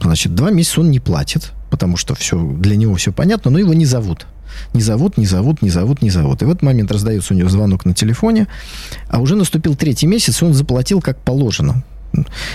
Значит, 0.00 0.34
два 0.34 0.50
месяца 0.50 0.80
он 0.80 0.90
не 0.90 1.00
платит, 1.00 1.52
потому 1.70 1.96
что 1.96 2.14
все, 2.14 2.40
для 2.40 2.76
него 2.76 2.94
все 2.94 3.12
понятно, 3.12 3.50
но 3.50 3.58
его 3.58 3.74
не 3.74 3.86
зовут. 3.86 4.26
Не 4.74 4.80
зовут, 4.80 5.16
не 5.16 5.26
зовут, 5.26 5.62
не 5.62 5.70
зовут, 5.70 6.02
не 6.02 6.10
зовут. 6.10 6.42
И 6.42 6.44
в 6.44 6.50
этот 6.50 6.62
момент 6.62 6.90
раздается 6.90 7.34
у 7.34 7.36
него 7.36 7.48
звонок 7.48 7.84
на 7.84 7.94
телефоне, 7.94 8.46
а 9.08 9.20
уже 9.20 9.36
наступил 9.36 9.74
третий 9.74 10.06
месяц, 10.06 10.42
и 10.42 10.44
он 10.44 10.54
заплатил 10.54 11.00
как 11.00 11.18
положено. 11.18 11.82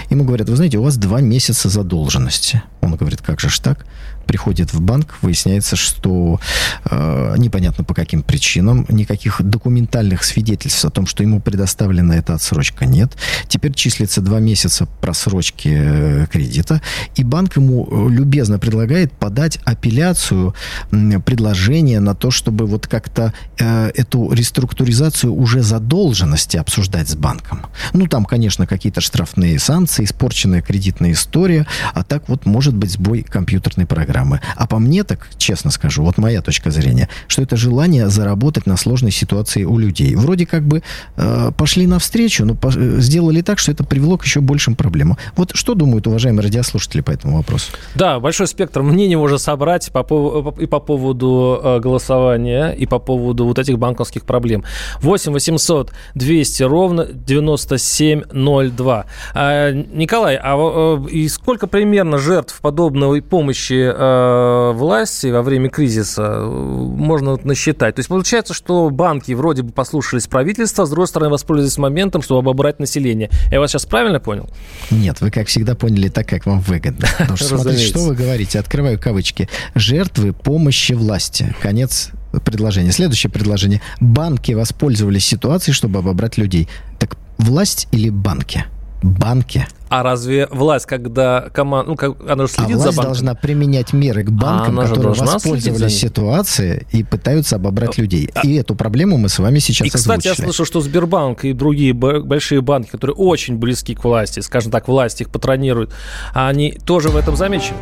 Ему 0.10 0.26
говорят, 0.26 0.50
вы 0.50 0.56
знаете, 0.56 0.78
у 0.78 0.84
вас 0.84 0.98
два 0.98 1.22
месяца 1.22 1.70
задолженности. 1.70 2.62
Он 2.82 2.96
говорит, 2.96 3.22
как 3.22 3.40
же 3.40 3.50
ж 3.50 3.60
так? 3.60 3.86
Приходит 4.26 4.74
в 4.74 4.82
банк, 4.82 5.18
выясняется, 5.22 5.76
что 5.76 6.40
э, 6.86 7.36
непонятно 7.38 7.84
по 7.84 7.94
каким 7.94 8.24
причинам, 8.24 8.86
никаких 8.90 9.42
документальных 9.42 10.24
свидетельств 10.24 10.84
о 10.86 10.90
том, 10.90 11.06
что 11.06 11.24
ему 11.24 11.40
предоставлена 11.40 12.14
эта 12.14 12.34
отсрочка, 12.34 12.86
нет. 12.86 13.16
Теперь 13.48 13.74
числится 13.74 14.22
два 14.22 14.40
месяца 14.40 14.88
просрочки 15.02 15.70
э, 15.72 16.28
кредита, 16.32 16.82
и 17.16 17.24
банк 17.24 17.58
ему 17.58 17.88
э, 17.90 18.10
любезно 18.12 18.60
предлагает 18.60 19.14
подать 19.14 19.60
апелляцию, 19.64 20.56
э, 20.92 21.20
предложение 21.20 22.00
на 22.00 22.16
то, 22.16 22.32
чтобы 22.32 22.66
вот 22.66 22.88
как-то 22.88 23.34
э, 23.60 23.92
эту 23.96 24.32
реструктуризацию 24.32 25.34
уже 25.34 25.62
задолженности 25.62 26.58
обсуждать 26.58 27.10
с 27.10 27.16
банком. 27.16 27.68
Ну, 27.94 28.08
там, 28.08 28.26
конечно, 28.26 28.68
какие-то 28.68 29.02
штрафные 29.02 29.60
санкции, 29.60 30.04
испорченная 30.04 30.62
кредитная 30.62 31.12
история, 31.12 31.68
а 31.94 32.04
так 32.04 32.28
вот 32.30 32.46
может 32.46 32.74
быть 32.74 32.92
сбой 32.92 33.24
компьютерной 33.24 33.86
программы 33.86 34.15
программы. 34.16 34.40
А 34.56 34.68
по 34.68 34.80
мне, 34.80 35.04
так 35.04 35.28
честно 35.38 35.72
скажу, 35.72 36.04
вот 36.04 36.18
моя 36.18 36.42
точка 36.42 36.72
зрения, 36.72 37.10
что 37.28 37.42
это 37.42 37.58
желание 37.58 38.10
заработать 38.10 38.66
на 38.66 38.78
сложной 38.78 39.12
ситуации 39.12 39.66
у 39.66 39.78
людей. 39.78 40.16
Вроде 40.16 40.46
как 40.46 40.64
бы 40.64 40.82
э, 41.18 41.52
пошли 41.58 41.88
навстречу, 41.88 42.46
но 42.46 42.56
по, 42.56 42.68
э, 42.68 43.00
сделали 43.00 43.42
так, 43.42 43.60
что 43.60 43.72
это 43.72 43.84
привело 43.84 44.18
к 44.18 44.26
еще 44.26 44.40
большим 44.40 44.76
проблемам. 44.76 45.18
Вот 45.36 45.52
что 45.54 45.74
думают 45.74 46.08
уважаемые 46.08 46.44
радиослушатели 46.44 47.02
по 47.02 47.12
этому 47.12 47.38
вопросу? 47.38 47.72
Да, 47.96 48.20
большой 48.20 48.48
спектр 48.48 48.82
мнений 48.82 49.18
можно 49.18 49.38
собрать 49.38 49.92
по, 49.92 50.54
и 50.60 50.66
по 50.66 50.80
поводу 50.80 51.60
э, 51.64 51.80
голосования, 51.80 52.70
и 52.70 52.86
по 52.86 53.00
поводу 53.00 53.46
вот 53.46 53.60
этих 53.60 53.78
банковских 53.78 54.24
проблем. 54.24 54.64
8 55.02 55.34
800 55.34 55.92
200 56.16 56.64
ровно 56.64 57.06
9702. 57.06 59.06
А, 59.34 59.72
Николай, 59.72 60.40
а 60.42 60.56
э, 60.56 61.10
и 61.12 61.28
сколько 61.28 61.68
примерно 61.68 62.18
жертв 62.18 62.60
подобной 62.62 63.22
помощи 63.22 64.05
э, 64.06 64.72
власти 64.74 65.28
во 65.28 65.42
время 65.42 65.70
кризиса 65.70 66.24
э, 66.24 66.46
можно 66.46 67.38
насчитать. 67.44 67.96
То 67.96 68.00
есть 68.00 68.10
получается, 68.10 68.54
что 68.54 68.90
банки 68.90 69.32
вроде 69.34 69.64
бы 69.64 69.72
послушались 69.72 70.28
правительства, 70.28 70.86
с 70.86 70.90
другой 70.90 71.08
стороны 71.08 71.32
воспользовались 71.32 71.78
моментом, 71.78 72.22
чтобы 72.22 72.40
обобрать 72.40 72.80
население. 72.80 73.30
Я 73.52 73.60
вас 73.60 73.72
сейчас 73.72 73.86
правильно 73.86 74.20
понял? 74.20 74.50
Нет, 74.92 75.22
вы, 75.22 75.32
как 75.32 75.48
всегда, 75.48 75.76
поняли 75.76 76.10
так, 76.10 76.28
как 76.28 76.46
вам 76.46 76.60
выгодно. 76.60 77.08
Потому 77.18 77.38
что, 77.38 77.48
смотрите, 77.48 77.86
что 77.86 78.00
вы 78.00 78.16
говорите, 78.16 78.60
открываю 78.60 79.00
кавычки. 79.00 79.50
Жертвы 79.76 80.34
помощи 80.34 80.94
власти. 80.94 81.56
Конец 81.62 82.12
предложения. 82.44 82.92
Следующее 82.92 83.32
предложение. 83.32 83.82
Банки 84.00 84.52
воспользовались 84.52 85.26
ситуацией, 85.26 85.74
чтобы 85.74 86.00
обобрать 86.00 86.38
людей. 86.38 86.68
Так 87.00 87.18
власть 87.38 87.88
или 87.92 88.10
банки? 88.10 88.66
банке. 89.06 89.68
А 89.98 90.04
разве 90.04 90.50
власть, 90.52 90.86
когда 90.88 91.48
команда, 91.54 91.92
ну, 91.92 91.96
как, 91.96 92.18
она 92.30 92.48
же 92.48 92.52
следит 92.52 92.76
а 92.76 92.80
власть 92.80 92.92
за 92.92 92.98
банком? 92.98 93.14
должна 93.14 93.34
применять 93.34 93.94
меры 93.94 94.26
к 94.26 94.30
банкам, 94.30 94.78
а 94.78 94.88
которые 94.88 95.14
воспользовались 95.14 95.98
ситуацией 95.98 96.86
и 96.92 97.02
пытаются 97.06 97.56
обобрать 97.56 97.98
людей. 97.98 98.30
А... 98.34 98.46
И 98.46 98.56
эту 98.56 98.76
проблему 98.76 99.16
мы 99.16 99.30
с 99.30 99.40
вами 99.40 99.60
сейчас 99.60 99.88
И, 99.88 99.90
кстати, 99.90 100.28
я 100.28 100.36
слышу, 100.36 100.66
что 100.66 100.82
Сбербанк 100.82 101.46
и 101.46 101.54
другие 101.54 101.94
большие 101.94 102.60
банки, 102.60 102.90
которые 102.90 103.16
очень 103.16 103.56
близки 103.56 103.96
к 103.96 104.04
власти, 104.04 104.42
скажем 104.42 104.70
так, 104.70 104.90
власть 104.90 105.22
их 105.22 105.30
патронирует, 105.30 105.94
они 106.34 106.78
тоже 106.86 107.08
в 107.08 107.16
этом 107.16 107.38
замечены. 107.38 107.78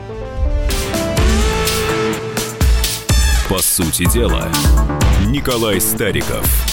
По 3.50 3.58
сути 3.58 4.08
дела, 4.08 4.50
Николай 5.26 5.82
Стариков– 5.82 6.46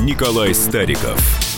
Николай 0.00 0.54
Стариков. 0.54 1.49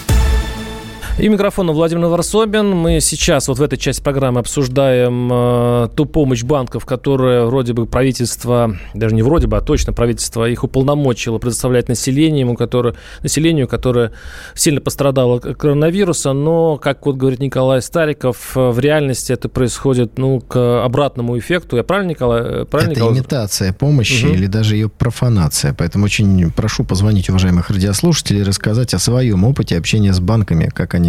И 1.19 1.29
микрофона 1.29 1.73
Владимир 1.73 2.07
Варсобин. 2.07 2.71
Мы 2.71 2.99
сейчас 3.01 3.47
вот 3.47 3.59
в 3.59 3.63
этой 3.63 3.77
части 3.79 4.01
программы 4.03 4.41
обсуждаем 4.41 5.29
э, 5.31 5.89
ту 5.95 6.07
помощь 6.07 6.43
банков, 6.43 6.87
которая 6.87 7.45
вроде 7.45 7.75
бы 7.75 7.85
правительство, 7.87 8.77
даже 8.95 9.15
не 9.15 9.23
вроде 9.23 9.47
бы, 9.47 9.59
а 9.59 9.61
точно 9.61 9.93
правительство 9.93 10.49
их 10.49 10.65
уполномочило 10.65 11.39
предоставлять 11.39 11.89
населению, 11.89 12.55
которое, 12.55 12.95
населению, 13.23 13.69
которое 13.69 14.13
сильно 14.55 14.81
пострадало 14.81 15.37
от 15.37 15.57
коронавируса. 15.57 16.33
Но, 16.33 16.79
как 16.79 17.05
вот 17.05 17.17
говорит 17.17 17.41
Николай 17.41 17.83
Стариков, 17.83 18.53
в 18.55 18.79
реальности 18.79 19.33
это 19.33 19.51
происходит 19.51 20.17
ну, 20.19 20.41
к 20.41 20.83
обратному 20.83 21.39
эффекту. 21.39 21.77
Я 21.77 21.85
правильно, 21.85 22.11
Николай? 22.11 22.43
э, 22.43 22.65
Правильно, 22.65 22.93
это 22.93 23.01
Николай? 23.01 23.19
имитация 23.19 23.73
помощи 23.75 24.25
Угу. 24.25 24.35
или 24.35 24.47
даже 24.47 24.77
ее 24.77 24.89
профанация. 24.89 25.75
Поэтому 25.75 26.07
очень 26.07 26.51
прошу 26.51 26.85
позвонить 26.85 27.29
уважаемых 27.29 27.69
радиослушателей 27.71 28.41
и 28.41 28.45
рассказать 28.45 28.95
о 28.95 28.99
своем 28.99 29.45
опыте 29.45 29.77
общения 29.77 30.13
с 30.13 30.19
банками, 30.21 30.71
как 30.73 30.95
они 30.95 31.02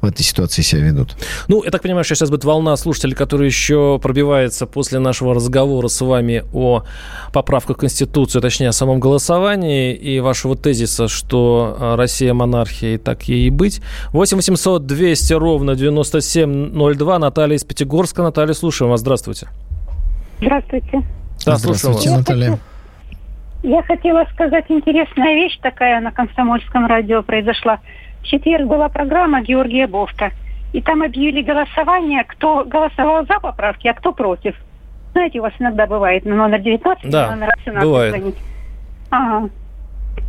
в 0.00 0.06
этой 0.06 0.22
ситуации 0.22 0.62
себя 0.62 0.82
ведут. 0.82 1.16
Ну, 1.48 1.62
я 1.64 1.70
так 1.70 1.82
понимаю, 1.82 2.04
что 2.04 2.14
сейчас 2.14 2.30
будет 2.30 2.44
волна 2.44 2.76
слушателей, 2.76 3.14
которые 3.14 3.48
еще 3.48 3.98
пробивается 4.02 4.66
после 4.66 4.98
нашего 4.98 5.34
разговора 5.34 5.88
с 5.88 6.00
вами 6.00 6.44
о 6.52 6.84
поправках 7.32 7.76
в 7.76 7.80
Конституцию, 7.80 8.42
точнее, 8.42 8.68
о 8.68 8.72
самом 8.72 9.00
голосовании 9.00 9.94
и 9.94 10.20
вашего 10.20 10.56
тезиса, 10.56 11.08
что 11.08 11.76
э, 11.78 11.94
Россия 11.96 12.34
монархия 12.34 12.94
и 12.94 12.98
так 12.98 13.22
ей 13.24 13.46
и 13.46 13.50
быть. 13.50 13.80
8 14.12 14.36
800 14.36 14.86
200 14.86 15.32
ровно 15.34 15.74
9702. 15.74 17.18
Наталья 17.18 17.56
из 17.56 17.64
Пятигорска. 17.64 18.22
Наталья, 18.22 18.54
слушаем 18.54 18.90
вас. 18.90 19.00
Здравствуйте. 19.00 19.48
Здравствуйте. 20.40 21.02
Да, 21.44 21.56
слушаем 21.56 21.94
Здравствуйте, 21.94 22.10
вас. 22.10 22.18
Наталья. 22.18 22.58
Я 23.62 23.82
хотела 23.82 24.24
сказать, 24.32 24.64
интересная 24.68 25.34
вещь 25.34 25.58
такая 25.60 26.00
на 26.00 26.12
комсомольском 26.12 26.86
радио 26.86 27.22
произошла. 27.22 27.80
В 28.22 28.24
четверг 28.24 28.66
была 28.66 28.88
программа 28.88 29.42
Георгия 29.42 29.86
Бовка. 29.86 30.32
И 30.72 30.80
там 30.80 31.02
объявили 31.02 31.42
голосование, 31.42 32.22
кто 32.24 32.64
голосовал 32.64 33.26
за 33.26 33.40
поправки, 33.40 33.88
а 33.88 33.94
кто 33.94 34.12
против. 34.12 34.54
Знаете, 35.12 35.40
у 35.40 35.42
вас 35.42 35.52
иногда 35.58 35.86
бывает 35.86 36.24
на 36.24 36.36
номер 36.36 36.60
19, 36.60 37.10
Да, 37.10 37.30
на 37.30 37.36
номер 37.36 37.52
18 37.56 37.82
бывает. 37.82 38.14
звонить. 38.14 38.36
Ага, 39.10 39.48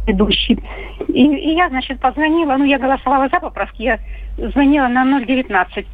ведущий. 0.07 0.59
И, 1.07 1.23
и 1.23 1.55
я, 1.55 1.69
значит, 1.69 1.99
позвонила, 1.99 2.57
ну, 2.57 2.63
я 2.63 2.79
голосовала 2.79 3.29
за 3.29 3.39
поправки, 3.39 3.83
я 3.83 3.99
звонила 4.37 4.87
на 4.87 5.23
019. 5.23 5.85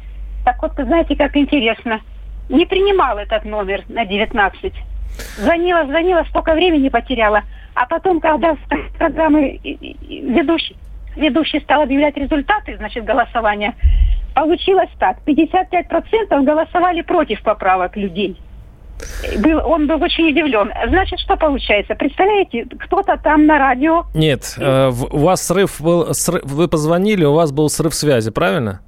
Так 0.46 0.62
вот, 0.62 0.74
вы 0.78 0.84
знаете, 0.84 1.14
как 1.14 1.36
интересно. 1.36 2.00
Не 2.48 2.64
принимал 2.64 3.18
этот 3.18 3.44
номер 3.44 3.82
на 3.90 4.06
19. 4.06 4.72
Звонила, 5.36 5.84
звонила, 5.84 6.24
столько 6.30 6.54
времени 6.54 6.88
потеряла. 6.88 7.42
А 7.74 7.84
потом, 7.84 8.20
когда 8.20 8.54
в 8.54 8.98
программы 8.98 9.60
ведущий, 9.62 10.76
ведущий 11.18 11.60
стал 11.60 11.82
объявлять 11.82 12.16
результаты, 12.16 12.76
значит, 12.76 13.04
голосования, 13.04 13.74
получилось 14.34 14.90
так. 14.98 15.18
55% 15.26 16.44
голосовали 16.44 17.02
против 17.02 17.42
поправок 17.42 17.96
людей. 17.96 18.40
Был, 19.38 19.60
он 19.64 19.86
был 19.86 20.02
очень 20.02 20.28
удивлен. 20.30 20.72
Значит, 20.88 21.20
что 21.20 21.36
получается? 21.36 21.94
Представляете, 21.94 22.66
кто-то 22.80 23.16
там 23.22 23.46
на 23.46 23.58
радио 23.58 24.04
Нет, 24.14 24.56
э, 24.58 24.88
у 24.88 25.18
вас 25.18 25.46
срыв 25.46 25.80
был, 25.80 26.12
срыв- 26.14 26.42
вы 26.44 26.66
позвонили, 26.66 27.24
у 27.24 27.32
вас 27.34 27.52
был 27.52 27.68
срыв 27.68 27.94
связи, 27.94 28.30
правильно? 28.32 28.80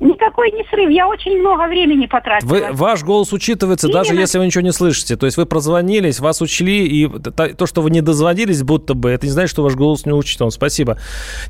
Никакой 0.00 0.50
не 0.52 0.64
срыв. 0.70 0.90
Я 0.90 1.06
очень 1.06 1.38
много 1.40 1.68
времени 1.68 2.06
потратила. 2.06 2.48
Вы, 2.48 2.68
ваш 2.72 3.02
голос 3.02 3.32
учитывается, 3.34 3.88
даже 3.88 4.10
Именно. 4.10 4.20
если 4.20 4.38
вы 4.38 4.46
ничего 4.46 4.62
не 4.62 4.72
слышите. 4.72 5.16
То 5.16 5.26
есть 5.26 5.36
вы 5.36 5.44
прозвонились, 5.44 6.20
вас 6.20 6.40
учли, 6.40 6.86
и 6.86 7.06
то, 7.06 7.66
что 7.66 7.82
вы 7.82 7.90
не 7.90 8.00
дозвонились, 8.00 8.62
будто 8.62 8.94
бы, 8.94 9.10
это 9.10 9.26
не 9.26 9.32
значит, 9.32 9.50
что 9.50 9.62
ваш 9.62 9.74
голос 9.74 10.06
не 10.06 10.12
учтен. 10.12 10.50
Спасибо. 10.50 10.98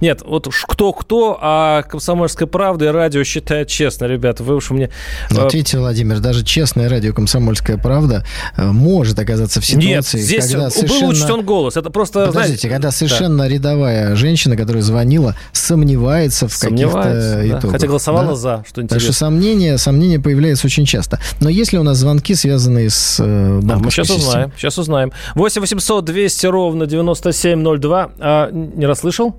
Нет, 0.00 0.22
вот 0.24 0.48
кто-кто, 0.66 1.38
а 1.40 1.82
«Комсомольская 1.82 2.48
правда» 2.48 2.86
и 2.86 2.88
радио 2.88 3.22
считают 3.22 3.68
честно, 3.68 4.06
ребята. 4.06 4.42
Вы 4.42 4.56
уж 4.56 4.70
мне... 4.70 4.90
Но 5.30 5.46
э, 5.46 5.48
видите, 5.52 5.78
Владимир, 5.78 6.18
даже 6.18 6.44
честное 6.44 6.88
радио 6.88 7.12
«Комсомольская 7.12 7.78
правда» 7.78 8.24
э, 8.56 8.66
может 8.66 9.16
оказаться 9.18 9.60
в 9.60 9.66
ситуации, 9.66 10.18
Нет, 10.18 10.26
здесь 10.26 10.48
когда 10.48 10.64
был 10.64 10.70
совершенно... 10.70 11.08
учтен 11.08 11.42
голос. 11.42 11.76
Это 11.76 11.90
просто, 11.90 12.26
Подождите, 12.26 12.46
знаете... 12.46 12.68
когда 12.68 12.88
да. 12.88 12.92
совершенно 12.92 13.46
рядовая 13.46 14.16
женщина, 14.16 14.56
которая 14.56 14.82
звонила, 14.82 15.36
сомневается 15.52 16.48
в 16.48 16.52
Сомневается, 16.52 17.36
каких-то 17.36 17.36
да. 17.36 17.58
итогах. 17.58 17.70
Хотя 17.72 17.86
голосовала 17.86 18.28
да? 18.28 18.39
За, 18.40 18.64
что 18.66 18.76
Так 18.76 18.84
интересно. 18.84 19.00
что 19.00 19.12
сомнения, 19.12 19.78
сомнения 19.78 20.18
появляются 20.18 20.66
очень 20.66 20.84
часто. 20.86 21.20
Но 21.40 21.48
есть 21.48 21.72
ли 21.72 21.78
у 21.78 21.82
нас 21.82 21.98
звонки, 21.98 22.34
связанные 22.34 22.90
с 22.90 23.20
э, 23.20 23.24
Да, 23.24 23.28
мы 23.28 23.62
банковской 23.62 23.90
сейчас 24.04 24.06
системой? 24.08 24.28
узнаем. 24.28 24.52
Сейчас 24.56 24.78
узнаем. 24.78 25.12
8 25.34 25.60
800 25.60 26.04
200 26.04 26.46
ровно 26.46 26.86
9702. 26.86 28.10
А, 28.18 28.50
не 28.50 28.86
расслышал? 28.86 29.36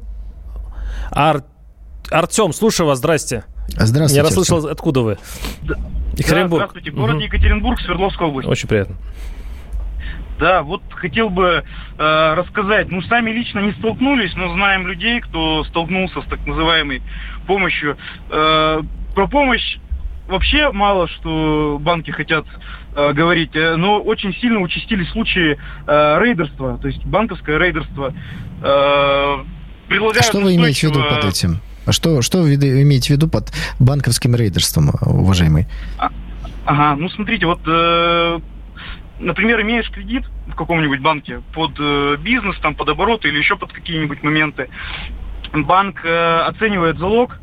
Ар... 1.12 1.44
Артем, 2.10 2.54
слушаю 2.54 2.88
вас, 2.88 3.00
здрасте. 3.00 3.44
Здравствуйте. 3.70 4.16
не 4.16 4.22
расслышал, 4.22 4.66
откуда 4.68 5.02
вы? 5.02 5.18
Екатеринбург. 6.18 6.62
Да, 6.64 6.68
здравствуйте, 6.68 6.92
город 6.92 7.16
Мгм. 7.16 7.24
Екатеринбург, 7.24 7.80
Свердловская 7.80 8.28
область. 8.28 8.48
Очень 8.50 8.68
приятно. 8.68 8.96
Да, 10.42 10.64
вот 10.64 10.82
хотел 10.90 11.30
бы 11.30 11.64
э, 12.00 12.34
рассказать. 12.34 12.90
Ну, 12.90 13.04
сами 13.04 13.30
лично 13.30 13.60
не 13.60 13.74
столкнулись, 13.74 14.34
но 14.36 14.52
знаем 14.56 14.88
людей, 14.88 15.22
кто 15.22 15.64
столкнулся 15.66 16.20
с 16.20 16.26
так 16.26 16.44
называемой 16.48 17.04
помощью. 17.46 17.96
Э, 18.32 18.82
про 19.14 19.28
помощь 19.28 19.78
вообще 20.28 20.72
мало 20.72 21.08
что 21.08 21.78
банки 21.80 22.10
хотят 22.10 22.48
э, 22.96 23.14
говорить, 23.14 23.56
э, 23.56 23.76
но 23.76 24.02
очень 24.02 24.34
сильно 24.38 24.62
участились 24.62 25.12
случаи 25.12 25.60
э, 25.86 26.20
рейдерства, 26.20 26.80
то 26.80 26.88
есть 26.88 27.06
банковское 27.06 27.60
рейдерство. 27.60 28.12
Э, 28.64 29.44
Что 30.22 30.40
вы 30.40 30.56
имеете 30.56 30.88
в 30.88 30.90
виду 30.90 31.04
под 31.08 31.24
этим? 31.24 31.60
А 31.86 31.92
Что, 31.92 32.24
что 32.24 32.40
вы 32.40 32.56
имеете 32.56 33.14
в 33.14 33.18
виду 33.18 33.28
под 33.28 33.52
банковским 33.78 34.36
рейдерством, 34.36 34.90
уважаемый? 35.02 35.68
Ага, 36.66 36.96
ну 36.96 37.10
смотрите, 37.10 37.46
вот, 37.46 37.60
э, 37.68 38.40
например, 39.22 39.62
имеешь 39.62 39.90
кредит 39.90 40.24
в 40.48 40.56
каком-нибудь 40.56 41.00
банке 41.02 41.42
под 41.54 41.72
э, 41.80 42.18
бизнес, 42.20 42.58
там, 42.60 42.76
под 42.76 42.90
обороты 42.90 43.28
или 43.30 43.38
еще 43.38 43.56
под 43.56 43.72
какие-нибудь 43.72 44.24
моменты, 44.24 44.70
банк 45.54 46.02
э, 46.04 46.40
оценивает 46.42 46.98
залог 46.98 47.38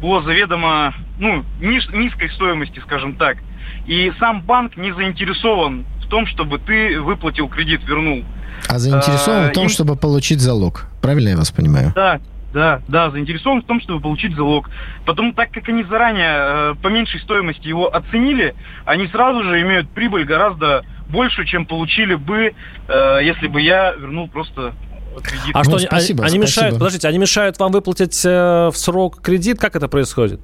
по 0.00 0.22
заведомо, 0.22 0.94
ну, 1.18 1.44
ниш- 1.60 1.90
низкой 1.96 2.30
стоимости, 2.30 2.80
скажем 2.80 3.16
так, 3.16 3.38
и 3.86 4.12
сам 4.20 4.42
банк 4.42 4.76
не 4.76 4.92
заинтересован 4.92 5.84
в 6.04 6.08
том, 6.08 6.26
чтобы 6.26 6.58
ты 6.58 7.00
выплатил 7.00 7.48
кредит, 7.48 7.80
вернул. 7.86 8.24
А 8.68 8.78
заинтересован 8.78 9.46
А, 9.46 9.48
в 9.50 9.52
том, 9.52 9.64
им- 9.64 9.68
чтобы 9.70 9.96
получить 9.96 10.40
залог. 10.40 10.86
Правильно 11.02 11.30
я 11.30 11.36
вас 11.36 11.50
понимаю? 11.50 11.92
Да, 11.94 12.20
да, 12.52 12.80
да, 12.88 13.10
заинтересован 13.10 13.62
в 13.62 13.66
том, 13.66 13.80
чтобы 13.80 14.00
получить 14.00 14.34
залог. 14.34 14.70
Потом, 15.04 15.32
так 15.34 15.50
как 15.50 15.68
они 15.68 15.84
заранее 15.84 16.72
э, 16.72 16.74
по 16.82 16.88
меньшей 16.88 17.20
стоимости 17.20 17.68
его 17.68 17.94
оценили, 17.94 18.54
они 18.84 19.06
сразу 19.08 19.42
же 19.44 19.60
имеют 19.62 19.90
прибыль 19.90 20.24
гораздо 20.24 20.84
больше, 21.08 21.44
чем 21.46 21.66
получили 21.66 22.14
бы, 22.14 22.54
э, 22.88 23.18
если 23.22 23.48
бы 23.48 23.60
я 23.60 23.92
вернул 23.92 24.28
просто 24.28 24.72
кредит. 25.22 25.50
А 25.54 25.58
Ну, 25.58 25.64
что, 25.64 25.76
они- 25.76 25.86
спасибо, 25.86 26.24
они, 26.24 26.38
мешают, 26.38 26.52
спасибо. 26.54 26.78
подождите, 26.78 27.08
они 27.08 27.18
мешают 27.18 27.58
вам 27.58 27.72
выплатить 27.72 28.24
э, 28.24 28.68
в 28.72 28.76
срок 28.76 29.20
кредит? 29.20 29.58
Как 29.58 29.76
это 29.76 29.88
происходит? 29.88 30.40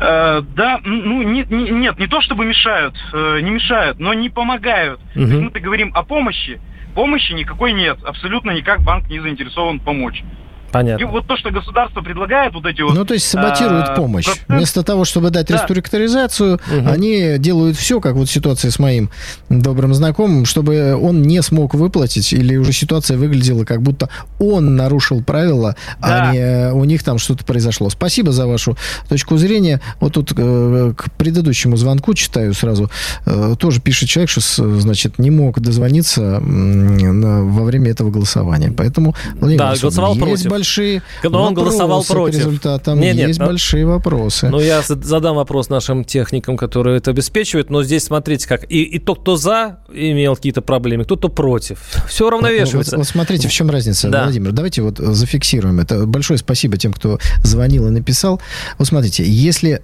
Э, 0.00 0.42
да, 0.54 0.80
ну 0.84 1.22
не- 1.22 1.44
не- 1.48 1.70
нет, 1.70 1.98
не 1.98 2.06
то 2.06 2.20
чтобы 2.20 2.44
мешают, 2.44 2.94
э, 3.12 3.40
не 3.42 3.50
мешают, 3.50 3.98
но 3.98 4.12
не 4.14 4.28
помогают. 4.28 5.00
То 5.14 5.20
есть 5.20 5.32
Мгм. 5.32 5.44
мы-то 5.44 5.60
говорим 5.60 5.90
о 5.94 6.02
помощи, 6.02 6.60
помощи 6.94 7.32
никакой 7.32 7.72
нет, 7.72 7.98
абсолютно 8.04 8.50
никак 8.50 8.82
банк 8.82 9.08
не 9.08 9.20
заинтересован 9.20 9.80
помочь. 9.80 10.22
И 10.70 10.72
Понятно. 10.72 11.06
вот 11.08 11.26
то, 11.26 11.36
что 11.36 11.50
государство 11.50 12.00
предлагает, 12.00 12.54
вот 12.54 12.64
эти 12.64 12.80
вот... 12.82 12.94
Ну, 12.94 13.04
то 13.04 13.14
есть 13.14 13.26
саботируют 13.26 13.88
а, 13.88 13.94
помощь. 13.96 14.26
процент- 14.26 14.44
Вместо 14.48 14.82
того, 14.84 15.04
чтобы 15.04 15.30
дать 15.30 15.48
Да. 15.48 15.54
реструктуризацию, 15.54 16.60
Мгм. 16.70 16.88
они 16.88 17.34
делают 17.38 17.76
все, 17.76 18.00
как 18.00 18.14
вот 18.14 18.30
ситуация 18.30 18.70
с 18.70 18.78
моим 18.78 19.10
добрым 19.48 19.92
знакомым, 19.94 20.44
чтобы 20.44 20.94
он 20.94 21.22
не 21.22 21.42
смог 21.42 21.74
выплатить, 21.74 22.32
или 22.32 22.56
уже 22.56 22.72
ситуация 22.72 23.16
выглядела, 23.18 23.64
как 23.64 23.82
будто 23.82 24.08
он 24.38 24.76
нарушил 24.76 25.22
правила, 25.24 25.74
а 26.00 26.08
Да. 26.08 26.32
не 26.32 26.38
э, 26.38 26.72
у 26.72 26.84
них 26.84 27.02
там 27.02 27.18
что-то 27.18 27.44
произошло. 27.44 27.90
Спасибо 27.90 28.30
за 28.30 28.46
вашу 28.46 28.76
точку 29.08 29.36
зрения. 29.38 29.80
Вот 29.98 30.12
тут 30.14 30.32
э, 30.36 30.92
к 30.96 31.10
предыдущему 31.14 31.76
звонку 31.76 32.14
читаю 32.14 32.54
сразу. 32.54 32.88
э, 33.26 33.54
тоже 33.58 33.80
пишет 33.80 34.08
человек, 34.08 34.30
что, 34.30 34.40
значит, 34.80 35.18
не 35.18 35.30
мог 35.32 35.58
дозвониться 35.60 36.40
во 36.40 37.64
время 37.64 37.90
этого 37.90 38.10
голосования. 38.10 38.72
Поэтому, 38.76 39.14
Владимир 39.34 39.58
Да, 39.58 39.74
голосовал 39.80 40.12
есть 40.14 40.20
против. 40.20 40.50
Большие 40.60 41.02
Но 41.22 41.42
он 41.42 41.54
голосовал 41.54 42.02
к 42.02 42.06
против. 42.06 42.38
результатам. 42.38 43.00
Нет, 43.00 43.16
нет, 43.16 43.28
есть 43.28 43.40
но- 43.40 43.46
большие 43.46 43.86
вопросы. 43.86 44.48
Ну, 44.48 44.60
я 44.60 44.82
зад- 44.82 45.04
задам 45.04 45.36
вопрос 45.36 45.68
нашим 45.68 46.04
техникам, 46.04 46.56
которые 46.56 46.98
это 46.98 47.10
обеспечивают, 47.10 47.70
но 47.70 47.82
здесь 47.82 48.04
смотрите 48.04 48.46
как. 48.46 48.64
И, 48.70 48.82
и 48.82 48.98
тот, 48.98 49.20
кто 49.20 49.36
за, 49.36 49.78
имел 49.92 50.36
какие-то 50.36 50.60
проблемы, 50.62 51.04
кто-то 51.04 51.28
против. 51.28 51.78
Все 52.08 52.24
Вот, 52.24 52.30
равновешивается. 52.32 52.96
вот 52.96 53.06
смотрите, 53.06 53.48
в 53.48 53.52
чем 53.52 53.70
разница, 53.70 54.08
Да. 54.08 54.24
Владимир. 54.24 54.52
Давайте 54.52 54.82
вот 54.82 54.98
зафиксируем 54.98 55.80
это. 55.80 56.06
Большое 56.06 56.38
спасибо 56.38 56.76
тем, 56.76 56.92
кто 56.92 57.18
звонил 57.42 57.86
и 57.88 57.90
написал. 57.90 58.40
Вот 58.78 58.88
смотрите, 58.88 59.24
если 59.26 59.82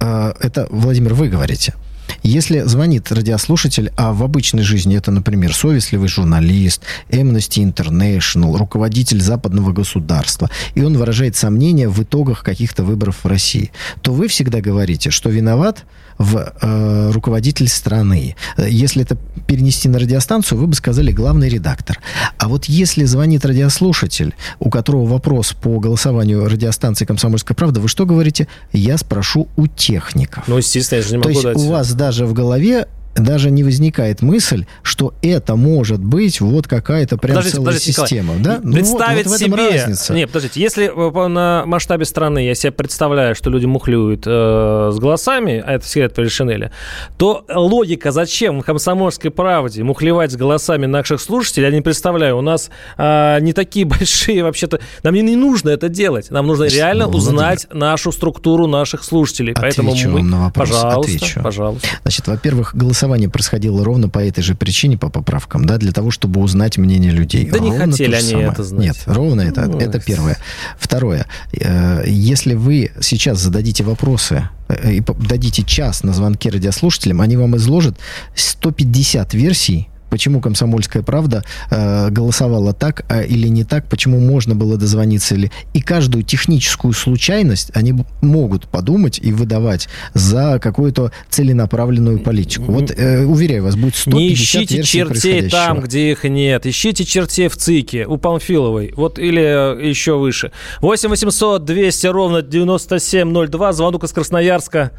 э, 0.00 0.32
это, 0.40 0.66
Владимир, 0.70 1.14
вы 1.14 1.28
говорите, 1.28 1.74
Если 2.22 2.60
звонит 2.60 3.10
радиослушатель, 3.12 3.92
а 3.96 4.12
в 4.12 4.22
обычной 4.22 4.62
жизни 4.62 4.96
это, 4.96 5.10
например, 5.10 5.54
совестливый 5.54 6.08
журналист, 6.08 6.82
Amnesty 7.08 7.72
International, 7.72 8.56
руководитель 8.56 9.20
западного 9.20 9.72
государства, 9.72 10.50
и 10.74 10.82
он 10.82 10.96
выражает 10.96 11.36
сомнения 11.36 11.88
в 11.88 12.02
итогах 12.02 12.42
каких-то 12.42 12.84
выборов 12.84 13.24
в 13.24 13.26
России, 13.26 13.70
то 14.02 14.12
вы 14.12 14.28
всегда 14.28 14.60
говорите, 14.60 15.10
что 15.10 15.30
виноват 15.30 15.84
в 16.18 16.52
э, 16.60 17.10
руководитель 17.12 17.68
страны. 17.68 18.36
Если 18.56 19.02
это 19.02 19.16
перенести 19.46 19.88
на 19.88 19.98
радиостанцию, 19.98 20.58
вы 20.58 20.66
бы 20.66 20.74
сказали 20.74 21.12
главный 21.12 21.48
редактор. 21.48 21.98
А 22.38 22.48
вот 22.48 22.66
если 22.66 23.04
звонит 23.04 23.44
радиослушатель, 23.44 24.34
у 24.58 24.70
которого 24.70 25.06
вопрос 25.06 25.52
по 25.52 25.78
голосованию 25.78 26.48
радиостанции 26.48 27.04
«Комсомольская 27.04 27.54
правда», 27.54 27.80
вы 27.80 27.88
что 27.88 28.06
говорите? 28.06 28.48
Я 28.72 28.98
спрошу 28.98 29.48
у 29.56 29.66
техников. 29.66 30.44
Ну, 30.46 30.58
естественно, 30.58 30.98
я 30.98 31.04
же 31.04 31.10
не 31.10 31.18
могу 31.18 31.28
То 31.28 31.30
есть 31.30 31.42
дать... 31.42 31.56
у 31.56 31.70
вас 31.70 31.92
даже 31.92 32.26
в 32.26 32.32
голове 32.32 32.88
даже 33.16 33.50
не 33.50 33.64
возникает 33.64 34.22
мысль, 34.22 34.66
что 34.82 35.14
это 35.22 35.56
может 35.56 36.00
быть 36.02 36.40
вот 36.40 36.66
какая-то 36.68 37.16
прям 37.16 37.36
Подождите, 37.36 37.56
целая 37.56 37.66
подождите, 37.66 37.90
Николай. 37.92 38.08
система. 38.08 38.34
Да? 38.38 38.60
Ну 38.62 38.70
вот- 38.70 38.74
Представить 38.74 39.26
вот 39.26 39.32
в 39.32 39.42
этом 39.42 39.58
себе... 39.58 39.70
разница. 39.70 40.14
Не, 40.14 40.26
подождите, 40.26 40.60
если 40.60 40.86
э, 40.86 41.28
на 41.28 41.64
масштабе 41.66 42.04
страны 42.04 42.44
я 42.44 42.54
себе 42.54 42.72
представляю, 42.72 43.34
что 43.34 43.50
люди 43.50 43.66
мухлюют 43.66 44.24
э, 44.26 44.90
с 44.92 44.98
голосами, 44.98 45.62
а 45.64 45.74
это 45.74 45.86
секрет 45.86 46.14
Полишинеля, 46.14 46.72
то 47.18 47.44
логика, 47.52 48.12
зачем 48.12 48.60
в 48.60 48.64
«Комсомольской 48.64 49.30
правде» 49.30 49.82
мухлевать 49.82 50.32
с 50.32 50.36
голосами 50.36 50.86
наших 50.86 51.20
слушателей, 51.20 51.66
я 51.66 51.74
не 51.74 51.82
представляю. 51.82 52.38
У 52.38 52.42
нас 52.42 52.70
а, 52.96 53.40
не 53.40 53.52
такие 53.52 53.84
большие 53.86 54.42
вообще-то... 54.42 54.80
Нам 55.02 55.14
не, 55.14 55.22
не 55.22 55.36
нужно 55.36 55.70
это 55.70 55.88
делать. 55.88 56.30
Нам 56.30 56.46
нужно 56.46 56.64
Значит, 56.64 56.78
реально 56.78 57.08
узнать 57.08 57.66
нашу 57.72 58.12
структуру 58.12 58.66
наших 58.66 59.04
слушателей. 59.04 59.54
Поэтому 59.54 59.90
Отвечу 59.90 60.08
мы... 60.10 60.18
вам 60.18 60.30
на 60.30 60.44
вопрос, 60.44 60.68
Пожалуйста, 60.70 61.12
отвечу. 61.12 61.42
пожалуйста. 61.42 61.88
Значит, 62.02 62.26
во-первых, 62.28 62.74
голосование 62.74 63.05
происходило 63.28 63.84
ровно 63.84 64.08
по 64.08 64.18
этой 64.18 64.42
же 64.42 64.54
причине, 64.54 64.98
по 64.98 65.08
поправкам, 65.08 65.64
да, 65.64 65.78
для 65.78 65.92
того, 65.92 66.10
чтобы 66.10 66.40
узнать 66.40 66.78
мнение 66.78 67.10
людей. 67.10 67.48
Да 67.50 67.58
не 67.58 67.70
Ровно 67.70 67.92
хотели 67.92 68.12
то 68.12 68.20
же 68.20 68.22
они 68.24 68.30
самое. 68.32 68.48
это 68.50 68.64
знать. 68.64 68.84
Нет, 68.86 68.96
ровно 69.06 69.40
это, 69.40 69.66
Ну, 69.66 69.78
это 69.78 70.00
первое. 70.00 70.38
Второе, 70.78 71.26
э, 71.52 72.04
если 72.06 72.54
вы 72.54 72.90
сейчас 73.00 73.40
зададите 73.40 73.84
вопросы 73.84 74.48
э, 74.68 74.94
и 74.94 75.00
дадите 75.00 75.62
час 75.62 76.02
на 76.02 76.12
звонки 76.12 76.50
радиослушателям, 76.50 77.20
они 77.20 77.36
вам 77.36 77.56
изложат 77.56 77.96
150 78.34 79.34
версий, 79.34 79.88
почему 80.16 80.40
«Комсомольская 80.40 81.02
правда» 81.02 81.44
э, 81.70 82.08
голосовала 82.08 82.72
так 82.72 83.04
а, 83.10 83.20
или 83.20 83.48
не 83.48 83.64
так, 83.64 83.86
почему 83.86 84.18
можно 84.18 84.54
было 84.54 84.78
дозвониться. 84.78 85.34
Или... 85.34 85.52
И 85.74 85.82
каждую 85.82 86.24
техническую 86.24 86.94
случайность 86.94 87.70
они 87.74 87.92
могут 88.22 88.66
подумать 88.66 89.20
и 89.22 89.30
выдавать 89.30 89.90
за 90.14 90.58
какую-то 90.58 91.12
целенаправленную 91.28 92.18
политику. 92.20 92.72
Вот, 92.72 92.90
э, 92.96 93.26
уверяю 93.26 93.64
вас, 93.64 93.76
будет 93.76 93.94
150 93.94 94.16
Не 94.18 94.32
ищите 94.32 94.82
чертей 94.82 95.50
там, 95.50 95.80
где 95.80 96.12
их 96.12 96.24
нет. 96.24 96.64
Ищите 96.64 97.04
чертей 97.04 97.48
в 97.48 97.58
ЦИКе, 97.58 98.06
у 98.06 98.16
Памфиловой. 98.16 98.94
Вот 98.96 99.18
или 99.18 99.42
э, 99.42 99.86
еще 99.86 100.16
выше. 100.16 100.50
8 100.80 101.10
800 101.10 101.62
200 101.62 102.06
ровно 102.06 102.40
9702. 102.40 103.72
Звонок 103.74 104.04
из 104.04 104.12
Красноярска. 104.12 104.92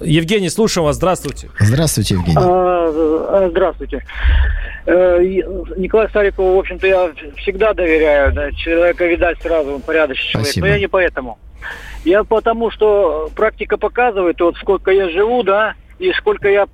Евгений, 0.00 0.48
слушаем 0.48 0.84
вас. 0.84 0.96
Здравствуйте. 0.96 1.48
Здравствуйте, 1.58 2.14
Евгений. 2.14 2.38
А, 2.40 3.48
Здравствуйте. 3.50 4.04
Э, 4.86 5.20
Николаю 5.76 6.08
Старикову, 6.08 6.56
в 6.56 6.58
общем-то, 6.58 6.86
я 6.86 7.12
всегда 7.36 7.74
доверяю. 7.74 8.32
да, 8.32 8.52
человека, 8.52 9.06
видать, 9.06 9.38
сразу 9.42 9.74
он 9.74 9.82
порядочный 9.82 10.30
человек. 10.30 10.46
Спасибо. 10.46 10.66
Но 10.66 10.72
я 10.72 10.78
не 10.78 10.86
поэтому. 10.86 11.38
Я 12.04 12.24
потому, 12.24 12.70
что 12.70 13.30
практика 13.34 13.76
показывает, 13.76 14.40
вот 14.40 14.56
сколько 14.56 14.90
я 14.90 15.10
живу, 15.10 15.42
да, 15.42 15.74
и 15.98 16.12
сколько 16.12 16.48
я 16.48 16.66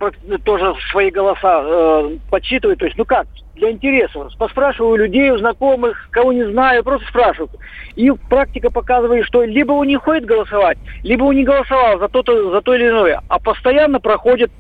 тоже 0.44 0.74
свои 0.90 1.10
голоса 1.10 1.62
э, 1.64 2.16
подсчитываю. 2.30 2.76
То 2.76 2.84
есть, 2.86 2.96
ну 2.98 3.04
как, 3.04 3.26
для 3.54 3.70
интереса. 3.70 4.28
Поспрашиваю 4.38 4.96
людей, 4.96 5.30
у 5.30 5.38
знакомых, 5.38 6.08
кого 6.10 6.32
не 6.32 6.44
знаю, 6.50 6.82
просто 6.84 7.06
спрашиваю. 7.08 7.50
И 7.96 8.10
практика 8.28 8.70
показывает, 8.70 9.24
что 9.26 9.42
либо 9.44 9.72
он 9.72 9.86
не 9.86 9.96
ходит 9.96 10.24
голосовать, 10.26 10.78
либо 11.02 11.24
он 11.24 11.36
не 11.36 11.44
голосовал 11.44 11.98
за 11.98 12.08
то, 12.08 12.50
за 12.50 12.60
то 12.60 12.74
или 12.74 12.88
иное, 12.88 13.20
а 13.28 13.38
постоянно 13.38 14.00
проходит 14.00 14.50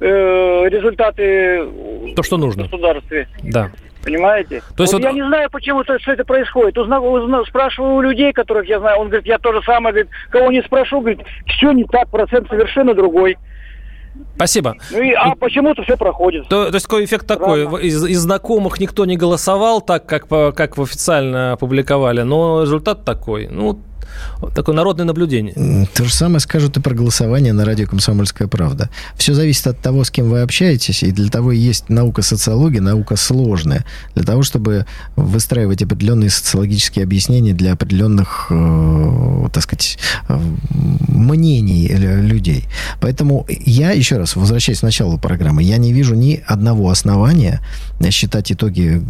э, 0.00 0.68
результаты 0.68 1.66
То, 2.16 2.22
что 2.22 2.36
в 2.36 2.40
нужно. 2.40 2.62
государстве. 2.64 3.28
Да. 3.42 3.70
Понимаете? 4.02 4.62
То 4.76 4.82
есть 4.84 4.94
вот 4.94 5.02
вот- 5.02 5.08
я 5.08 5.12
не 5.12 5.22
знаю, 5.26 5.50
почему 5.50 5.82
это, 5.82 5.98
что 5.98 6.12
это 6.12 6.24
происходит. 6.24 6.78
Узна- 6.78 7.00
узна- 7.00 7.44
спрашиваю 7.44 7.96
у 7.96 8.00
людей, 8.00 8.32
которых 8.32 8.66
я 8.66 8.80
знаю, 8.80 8.98
он 9.00 9.08
говорит, 9.08 9.26
я 9.26 9.38
то 9.38 9.52
же 9.52 9.60
самое, 9.62 9.92
говорит, 9.92 10.10
кого 10.30 10.50
не 10.50 10.62
спрошу, 10.62 11.00
говорит, 11.00 11.20
все 11.46 11.72
не 11.72 11.84
так, 11.84 12.08
процент 12.08 12.48
совершенно 12.48 12.94
другой. 12.94 13.36
Спасибо. 14.36 14.76
Ну 14.90 15.00
и, 15.00 15.12
а 15.12 15.34
почему-то 15.34 15.82
все 15.82 15.96
проходит. 15.96 16.48
То, 16.48 16.70
то 16.70 16.74
есть 16.74 16.86
какой 16.86 17.04
эффект 17.04 17.26
такой? 17.26 17.64
Рано. 17.64 17.76
Из, 17.76 18.04
из 18.04 18.20
знакомых 18.20 18.80
никто 18.80 19.04
не 19.04 19.16
голосовал 19.16 19.80
так, 19.80 20.06
как, 20.06 20.28
как 20.28 20.78
официально 20.78 21.52
опубликовали, 21.52 22.22
но 22.22 22.62
результат 22.62 23.04
такой. 23.04 23.48
Ну, 23.48 23.80
такое 24.54 24.74
народное 24.74 25.04
наблюдение. 25.04 25.86
То 25.94 26.04
же 26.04 26.12
самое 26.12 26.40
скажут 26.40 26.76
и 26.76 26.80
про 26.80 26.94
голосование 26.94 27.52
на 27.52 27.64
радио 27.64 27.86
«Комсомольская 27.86 28.48
правда». 28.48 28.90
Все 29.16 29.34
зависит 29.34 29.66
от 29.66 29.78
того, 29.78 30.04
с 30.04 30.10
кем 30.10 30.28
вы 30.30 30.40
общаетесь, 30.40 31.02
и 31.02 31.12
для 31.12 31.30
того 31.30 31.52
есть 31.52 31.88
наука 31.88 32.22
социология, 32.22 32.80
наука 32.80 33.16
сложная, 33.16 33.84
для 34.14 34.24
того, 34.24 34.42
чтобы 34.42 34.86
выстраивать 35.16 35.82
определенные 35.82 36.30
социологические 36.30 37.04
объяснения 37.04 37.52
для 37.52 37.72
определенных, 37.72 38.46
э, 38.50 39.48
так 39.52 39.62
сказать, 39.62 39.98
э, 40.28 40.38
мнений 41.08 41.88
людей. 41.88 42.64
Поэтому 43.00 43.46
я, 43.48 43.92
еще 43.92 44.16
раз, 44.16 44.36
возвращаясь 44.36 44.80
к 44.80 44.82
началу 44.82 45.18
программы, 45.18 45.62
я 45.62 45.76
не 45.76 45.92
вижу 45.92 46.14
ни 46.14 46.42
одного 46.46 46.90
основания 46.90 47.60
считать 48.10 48.52
итоги 48.52 49.02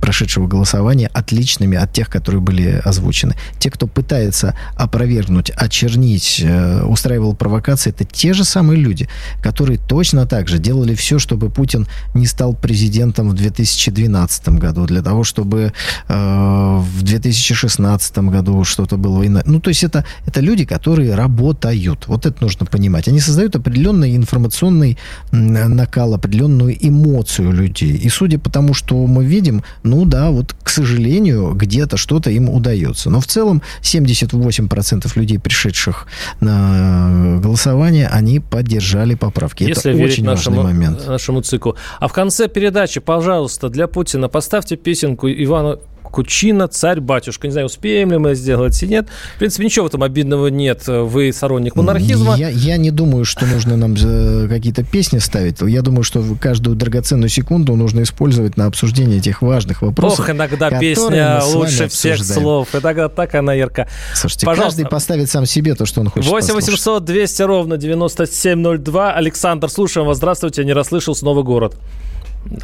прошедшего 0.00 0.46
голосования 0.46 1.08
отличными 1.12 1.76
от 1.76 1.92
тех, 1.92 2.08
которые 2.08 2.40
были 2.40 2.80
озвучены. 2.84 3.36
Те, 3.58 3.70
кто 3.70 3.86
пытается 3.86 4.54
опровергнуть, 4.76 5.50
очернить, 5.50 6.40
э, 6.42 6.82
устраивал 6.82 7.34
провокации, 7.34 7.90
это 7.90 8.04
те 8.04 8.32
же 8.32 8.44
самые 8.44 8.80
люди, 8.80 9.08
которые 9.42 9.78
точно 9.78 10.26
так 10.26 10.48
же 10.48 10.58
делали 10.58 10.94
все, 10.94 11.18
чтобы 11.18 11.50
Путин 11.50 11.86
не 12.14 12.26
стал 12.26 12.54
президентом 12.54 13.28
в 13.30 13.34
2012 13.34 14.48
году, 14.50 14.86
для 14.86 15.02
того, 15.02 15.24
чтобы 15.24 15.72
э, 16.08 16.78
в 16.80 17.02
2016 17.02 18.18
году 18.18 18.64
что-то 18.64 18.96
было 18.96 19.26
иное. 19.26 19.42
Ну, 19.46 19.60
то 19.60 19.68
есть 19.68 19.84
это, 19.84 20.04
это 20.26 20.40
люди, 20.40 20.64
которые 20.64 21.14
работают. 21.14 22.06
Вот 22.06 22.26
это 22.26 22.42
нужно 22.42 22.66
понимать. 22.66 23.08
Они 23.08 23.20
создают 23.20 23.56
определенный 23.56 24.16
информационный 24.16 24.98
накал, 25.30 26.14
определенную 26.14 26.76
эмоцию 26.80 27.52
людей. 27.52 27.92
И 27.92 28.08
судя 28.08 28.38
по 28.38 28.50
тому, 28.50 28.74
что 28.74 29.06
мы 29.06 29.24
видим, 29.24 29.62
ну 29.90 30.04
да, 30.04 30.30
вот, 30.30 30.54
к 30.62 30.68
сожалению, 30.68 31.52
где-то 31.54 31.96
что-то 31.96 32.30
им 32.30 32.48
удается. 32.48 33.10
Но 33.10 33.20
в 33.20 33.26
целом 33.26 33.60
78% 33.82 35.10
людей, 35.16 35.38
пришедших 35.38 36.06
на 36.40 37.38
голосование, 37.42 38.08
они 38.08 38.38
поддержали 38.38 39.14
поправки. 39.14 39.64
Если 39.64 39.90
Это 39.90 39.98
верить 39.98 40.12
очень 40.12 40.24
нашему, 40.24 40.62
важный 40.62 40.72
момент. 40.72 41.06
нашему 41.06 41.42
циклу. 41.42 41.76
А 41.98 42.06
в 42.06 42.12
конце 42.12 42.48
передачи, 42.48 43.00
пожалуйста, 43.00 43.68
для 43.68 43.88
Путина 43.88 44.28
поставьте 44.28 44.76
песенку 44.76 45.28
Ивана 45.28 45.78
Кучина 46.10 46.68
«Царь-батюшка». 46.68 47.46
Не 47.46 47.52
знаю, 47.52 47.66
успеем 47.66 48.10
ли 48.12 48.18
мы 48.18 48.34
сделать 48.34 48.80
или 48.82 48.90
нет. 48.90 49.08
В 49.36 49.38
принципе, 49.38 49.64
ничего 49.64 49.86
в 49.86 49.88
этом 49.88 50.02
обидного 50.02 50.48
нет. 50.48 50.86
Вы 50.86 51.32
сторонник 51.32 51.76
монархизма. 51.76 52.36
Я, 52.36 52.48
я 52.48 52.76
не 52.76 52.90
думаю, 52.90 53.24
что 53.24 53.46
нужно 53.46 53.76
нам 53.76 53.94
э, 53.94 54.48
какие-то 54.48 54.82
песни 54.84 55.18
ставить. 55.18 55.60
Я 55.60 55.82
думаю, 55.82 56.02
что 56.02 56.24
каждую 56.40 56.76
драгоценную 56.76 57.28
секунду 57.28 57.76
нужно 57.76 58.02
использовать 58.02 58.56
на 58.56 58.66
обсуждение 58.66 59.18
этих 59.18 59.42
важных 59.42 59.82
вопросов. 59.82 60.20
Ох, 60.20 60.30
иногда 60.30 60.70
песня 60.70 61.40
лучше 61.44 61.88
всех 61.88 62.14
обсуждаем. 62.14 62.42
слов. 62.42 62.68
Иногда 62.74 63.08
так 63.08 63.34
она 63.34 63.54
ярка. 63.54 63.88
Слушайте, 64.14 64.46
Пожалуйста. 64.46 64.82
каждый 64.82 64.90
поставит 64.90 65.30
сам 65.30 65.46
себе 65.46 65.74
то, 65.74 65.86
что 65.86 66.00
он 66.00 66.08
хочет 66.08 66.30
8 66.30 66.46
послушать. 66.54 66.68
800 66.70 67.04
200 67.04 67.42
ровно 67.42 67.76
9702. 67.76 69.12
Александр, 69.14 69.68
слушаем 69.68 70.06
вас. 70.06 70.16
Здравствуйте. 70.16 70.64
Не 70.64 70.72
расслышал. 70.72 71.14
Снова 71.14 71.42
город. 71.42 71.76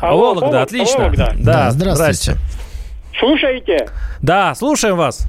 А 0.01 0.09
Алло, 0.09 0.21
Вологда, 0.21 0.41
Вологда, 0.41 0.63
отлично. 0.63 0.99
Вологда. 0.99 1.35
Да, 1.39 1.71
здрасте. 1.71 1.95
здравствуйте. 1.97 2.41
Слушаете? 3.19 3.89
Да, 4.23 4.55
слушаем 4.55 4.97
вас. 4.97 5.27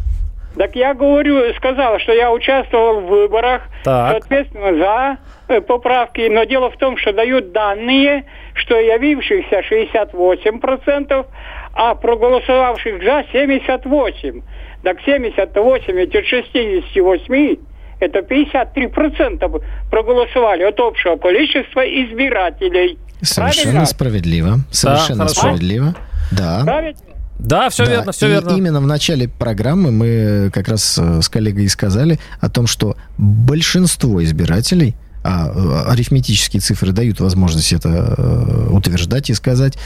Так 0.58 0.76
я 0.76 0.94
говорю, 0.96 1.54
сказал, 1.56 2.00
что 2.00 2.14
я 2.14 2.32
участвовал 2.32 3.02
в 3.02 3.06
выборах, 3.08 3.62
Так. 3.84 4.12
соответственно, 4.14 4.76
за 4.78 5.18
э, 5.54 5.62
поправки. 5.62 6.28
Но 6.30 6.46
дело 6.46 6.72
в 6.72 6.78
том, 6.78 6.98
что 6.98 7.14
дают 7.14 7.52
данные, 7.52 8.26
что 8.56 8.76
явившихся 8.76 9.62
68%, 9.62 11.26
а 11.74 11.94
проголосовавших 11.96 13.04
за 13.04 13.24
78%. 13.32 14.42
Так 14.84 14.98
78 15.06 15.94
ведь 15.96 16.16
от 16.16 16.26
68 16.26 17.56
это 18.00 18.20
53% 18.20 19.62
проголосовали 19.92 20.64
от 20.64 20.80
общего 20.80 21.18
количества 21.18 21.82
избирателей. 21.82 22.98
Совершенно 23.22 23.64
Правильно? 23.64 23.86
справедливо. 23.86 24.50
Совершенно 24.72 25.20
хорошо. 25.24 25.40
справедливо. 25.42 25.94
Да. 26.32 26.62
Правильно? 26.64 26.98
Да, 27.40 27.70
все 27.70 27.86
Да, 27.86 27.92
верно, 27.92 28.12
все 28.12 28.28
и 28.28 28.32
верно. 28.32 28.50
именно 28.52 28.82
в 28.82 28.88
начале 28.88 29.28
программы 29.28 29.92
мы 29.92 30.52
как 30.54 30.68
раз 30.68 30.98
э, 30.98 31.22
с 31.22 31.30
коллегой 31.30 31.70
сказали 31.70 32.20
о 32.40 32.50
том, 32.50 32.68
что 32.68 32.98
большинство 33.18 34.24
избирателей 34.24 34.96
а 35.24 35.52
э, 35.54 35.92
арифметические 35.92 36.62
цифры 36.62 36.94
дают 36.94 37.20
возможность 37.20 37.74
это 37.74 38.16
э, 38.18 38.70
утверждать 38.72 39.30
и 39.30 39.34
сказать, 39.34 39.78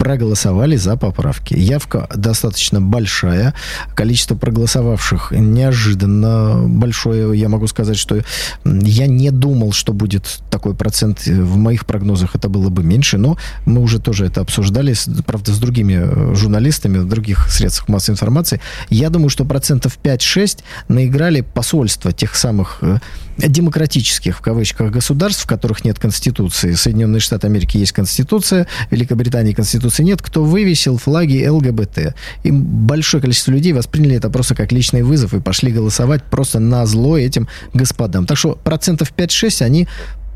проголосовали 0.00 0.76
за 0.76 0.96
поправки. 0.96 1.52
Явка 1.52 2.08
достаточно 2.16 2.80
большая. 2.80 3.52
Количество 3.94 4.34
проголосовавших 4.34 5.32
неожиданно 5.32 6.66
большое. 6.66 7.38
Я 7.38 7.50
могу 7.50 7.66
сказать, 7.66 7.98
что 7.98 8.22
я 8.64 9.06
не 9.06 9.30
думал, 9.30 9.72
что 9.72 9.92
будет 9.92 10.40
такой 10.50 10.74
процент. 10.74 11.26
В 11.26 11.56
моих 11.58 11.84
прогнозах 11.84 12.34
это 12.34 12.48
было 12.48 12.70
бы 12.70 12.82
меньше, 12.82 13.18
но 13.18 13.36
мы 13.66 13.82
уже 13.82 13.98
тоже 13.98 14.24
это 14.24 14.40
обсуждали, 14.40 14.94
правда, 15.26 15.52
с 15.52 15.58
другими 15.58 15.98
э, 16.00 16.34
журналистами 16.34 16.96
в 16.96 17.06
других 17.06 17.50
средствах 17.50 17.90
массовой 17.90 18.14
информации. 18.14 18.58
Я 18.88 19.10
думаю, 19.10 19.28
что 19.28 19.44
процентов 19.44 19.98
5-6 20.02 20.60
наиграли 20.88 21.42
посольства 21.42 22.10
тех 22.12 22.36
самых 22.36 22.78
э, 22.80 23.00
демократических, 23.48 24.36
в 24.36 24.40
кавычках, 24.40 24.90
государств, 24.90 25.44
в 25.44 25.46
которых 25.46 25.84
нет 25.84 25.98
Конституции. 25.98 26.72
Соединенные 26.72 27.20
Штаты 27.20 27.46
Америки 27.46 27.76
есть 27.76 27.92
Конституция, 27.92 28.66
Великобритании 28.90 29.52
Конституции 29.52 30.02
нет. 30.02 30.22
Кто 30.22 30.44
вывесил 30.44 30.98
флаги 30.98 31.46
ЛГБТ? 31.46 32.14
И 32.42 32.50
большое 32.50 33.20
количество 33.20 33.52
людей 33.52 33.72
восприняли 33.72 34.16
это 34.16 34.30
просто 34.30 34.54
как 34.54 34.72
личный 34.72 35.02
вызов 35.02 35.34
и 35.34 35.40
пошли 35.40 35.72
голосовать 35.72 36.22
просто 36.24 36.58
на 36.58 36.86
зло 36.86 37.16
этим 37.16 37.48
господам. 37.74 38.26
Так 38.26 38.36
что 38.36 38.58
процентов 38.62 39.12
5-6 39.16 39.64
они 39.64 39.88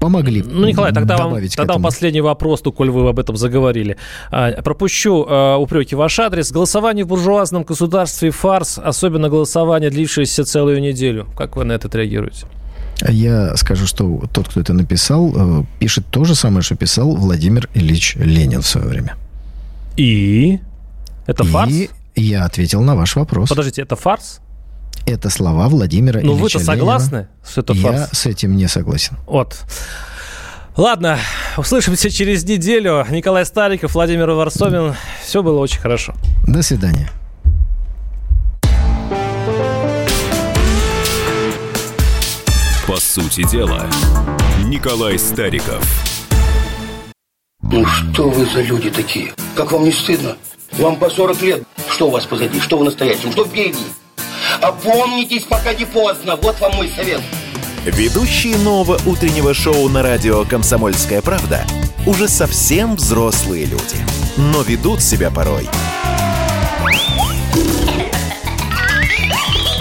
помогли. 0.05 0.43
Ну, 0.43 0.67
Николай, 0.67 0.93
тогда 0.93 1.17
вам, 1.17 1.41
тогда 1.49 1.79
последний 1.79 2.21
вопрос, 2.21 2.63
ну, 2.65 2.73
коль 2.73 2.91
вы 2.91 3.09
об 3.09 3.19
этом 3.19 3.37
заговорили. 3.37 3.97
А, 4.31 4.53
пропущу 4.63 5.25
а, 5.27 5.57
упреки 5.57 5.95
в 5.95 5.99
ваш 5.99 6.19
адрес. 6.19 6.53
Голосование 6.53 7.05
в 7.05 7.09
буржуазном 7.09 7.63
государстве 7.63 8.31
фарс, 8.31 8.79
особенно 8.79 9.29
голосование, 9.29 9.91
длившееся 9.91 10.45
целую 10.45 10.81
неделю. 10.81 11.27
Как 11.37 11.57
вы 11.57 11.65
на 11.65 11.73
это 11.73 11.89
реагируете? 11.97 12.47
Я 13.01 13.57
скажу, 13.57 13.87
что 13.87 14.23
тот, 14.33 14.49
кто 14.49 14.61
это 14.61 14.73
написал, 14.73 15.33
э, 15.35 15.65
пишет 15.79 16.07
то 16.11 16.25
же 16.25 16.35
самое, 16.35 16.63
что 16.63 16.77
писал 16.77 17.17
Владимир 17.17 17.69
Ильич 17.75 18.15
Ленин 18.17 18.63
в 18.63 18.67
свое 18.67 18.87
время. 18.87 19.17
И? 19.97 20.61
Это 21.27 21.45
фарс? 21.45 21.73
И 21.73 21.91
я 22.17 22.45
ответил 22.45 22.83
на 22.83 22.95
ваш 22.95 23.17
вопрос. 23.17 23.49
Подождите, 23.49 23.83
это 23.83 23.97
фарс? 23.97 24.41
Это 25.07 25.29
слова 25.29 25.69
Владимира 25.69 26.21
Ну, 26.23 26.35
вы-то 26.35 26.59
согласны, 26.61 27.29
что 27.47 27.61
это 27.61 27.75
фарс? 27.75 27.97
Я 27.97 28.07
с 28.13 28.27
этим 28.27 28.57
не 28.57 28.69
согласен. 28.69 29.17
Вот. 29.27 29.57
Ладно, 30.77 31.19
услышимся 31.57 32.11
через 32.11 32.45
неделю. 32.45 33.07
Николай 33.11 33.45
Стариков, 33.45 33.95
Владимир 33.95 34.31
Варсовин. 34.31 34.95
Все 35.25 35.43
было 35.43 35.61
очень 35.61 35.81
хорошо. 35.81 36.15
До 36.47 36.63
свидания. 36.63 37.11
По 42.87 42.99
сути 43.01 43.49
дела, 43.49 43.87
Николай 44.67 45.19
Стариков. 45.19 45.83
Ну 47.63 47.87
что 47.87 48.29
вы 48.29 48.45
за 48.45 48.61
люди 48.61 48.91
такие? 48.91 49.33
Как 49.55 49.73
вам 49.73 49.85
не 49.85 49.93
стыдно? 49.93 50.37
Вам 50.73 50.97
по 50.97 51.09
40 51.09 51.43
лет. 51.43 51.63
Что 51.89 52.09
у 52.09 52.11
вас 52.11 52.27
позади? 52.27 52.61
Что 52.61 52.77
в 52.77 52.85
настоящем? 52.85 53.33
Что 53.33 53.47
впереди? 53.47 53.79
Опомнитесь, 54.61 55.45
пока 55.45 55.73
не 55.73 55.87
поздно. 55.87 56.37
Вот 56.37 56.61
вам 56.61 56.77
мой 56.77 56.91
совет. 56.95 57.23
Ведущие 57.87 58.59
нового 58.59 59.01
утреннего 59.07 59.55
шоу 59.55 59.89
на 59.89 60.03
радио 60.03 60.45
«Комсомольская 60.45 61.23
правда» 61.23 61.65
уже 62.07 62.29
совсем 62.29 62.97
взрослые 62.97 63.65
люди, 63.65 63.97
но 64.37 64.61
ведут 64.61 65.01
себя 65.01 65.31
порой 65.31 65.71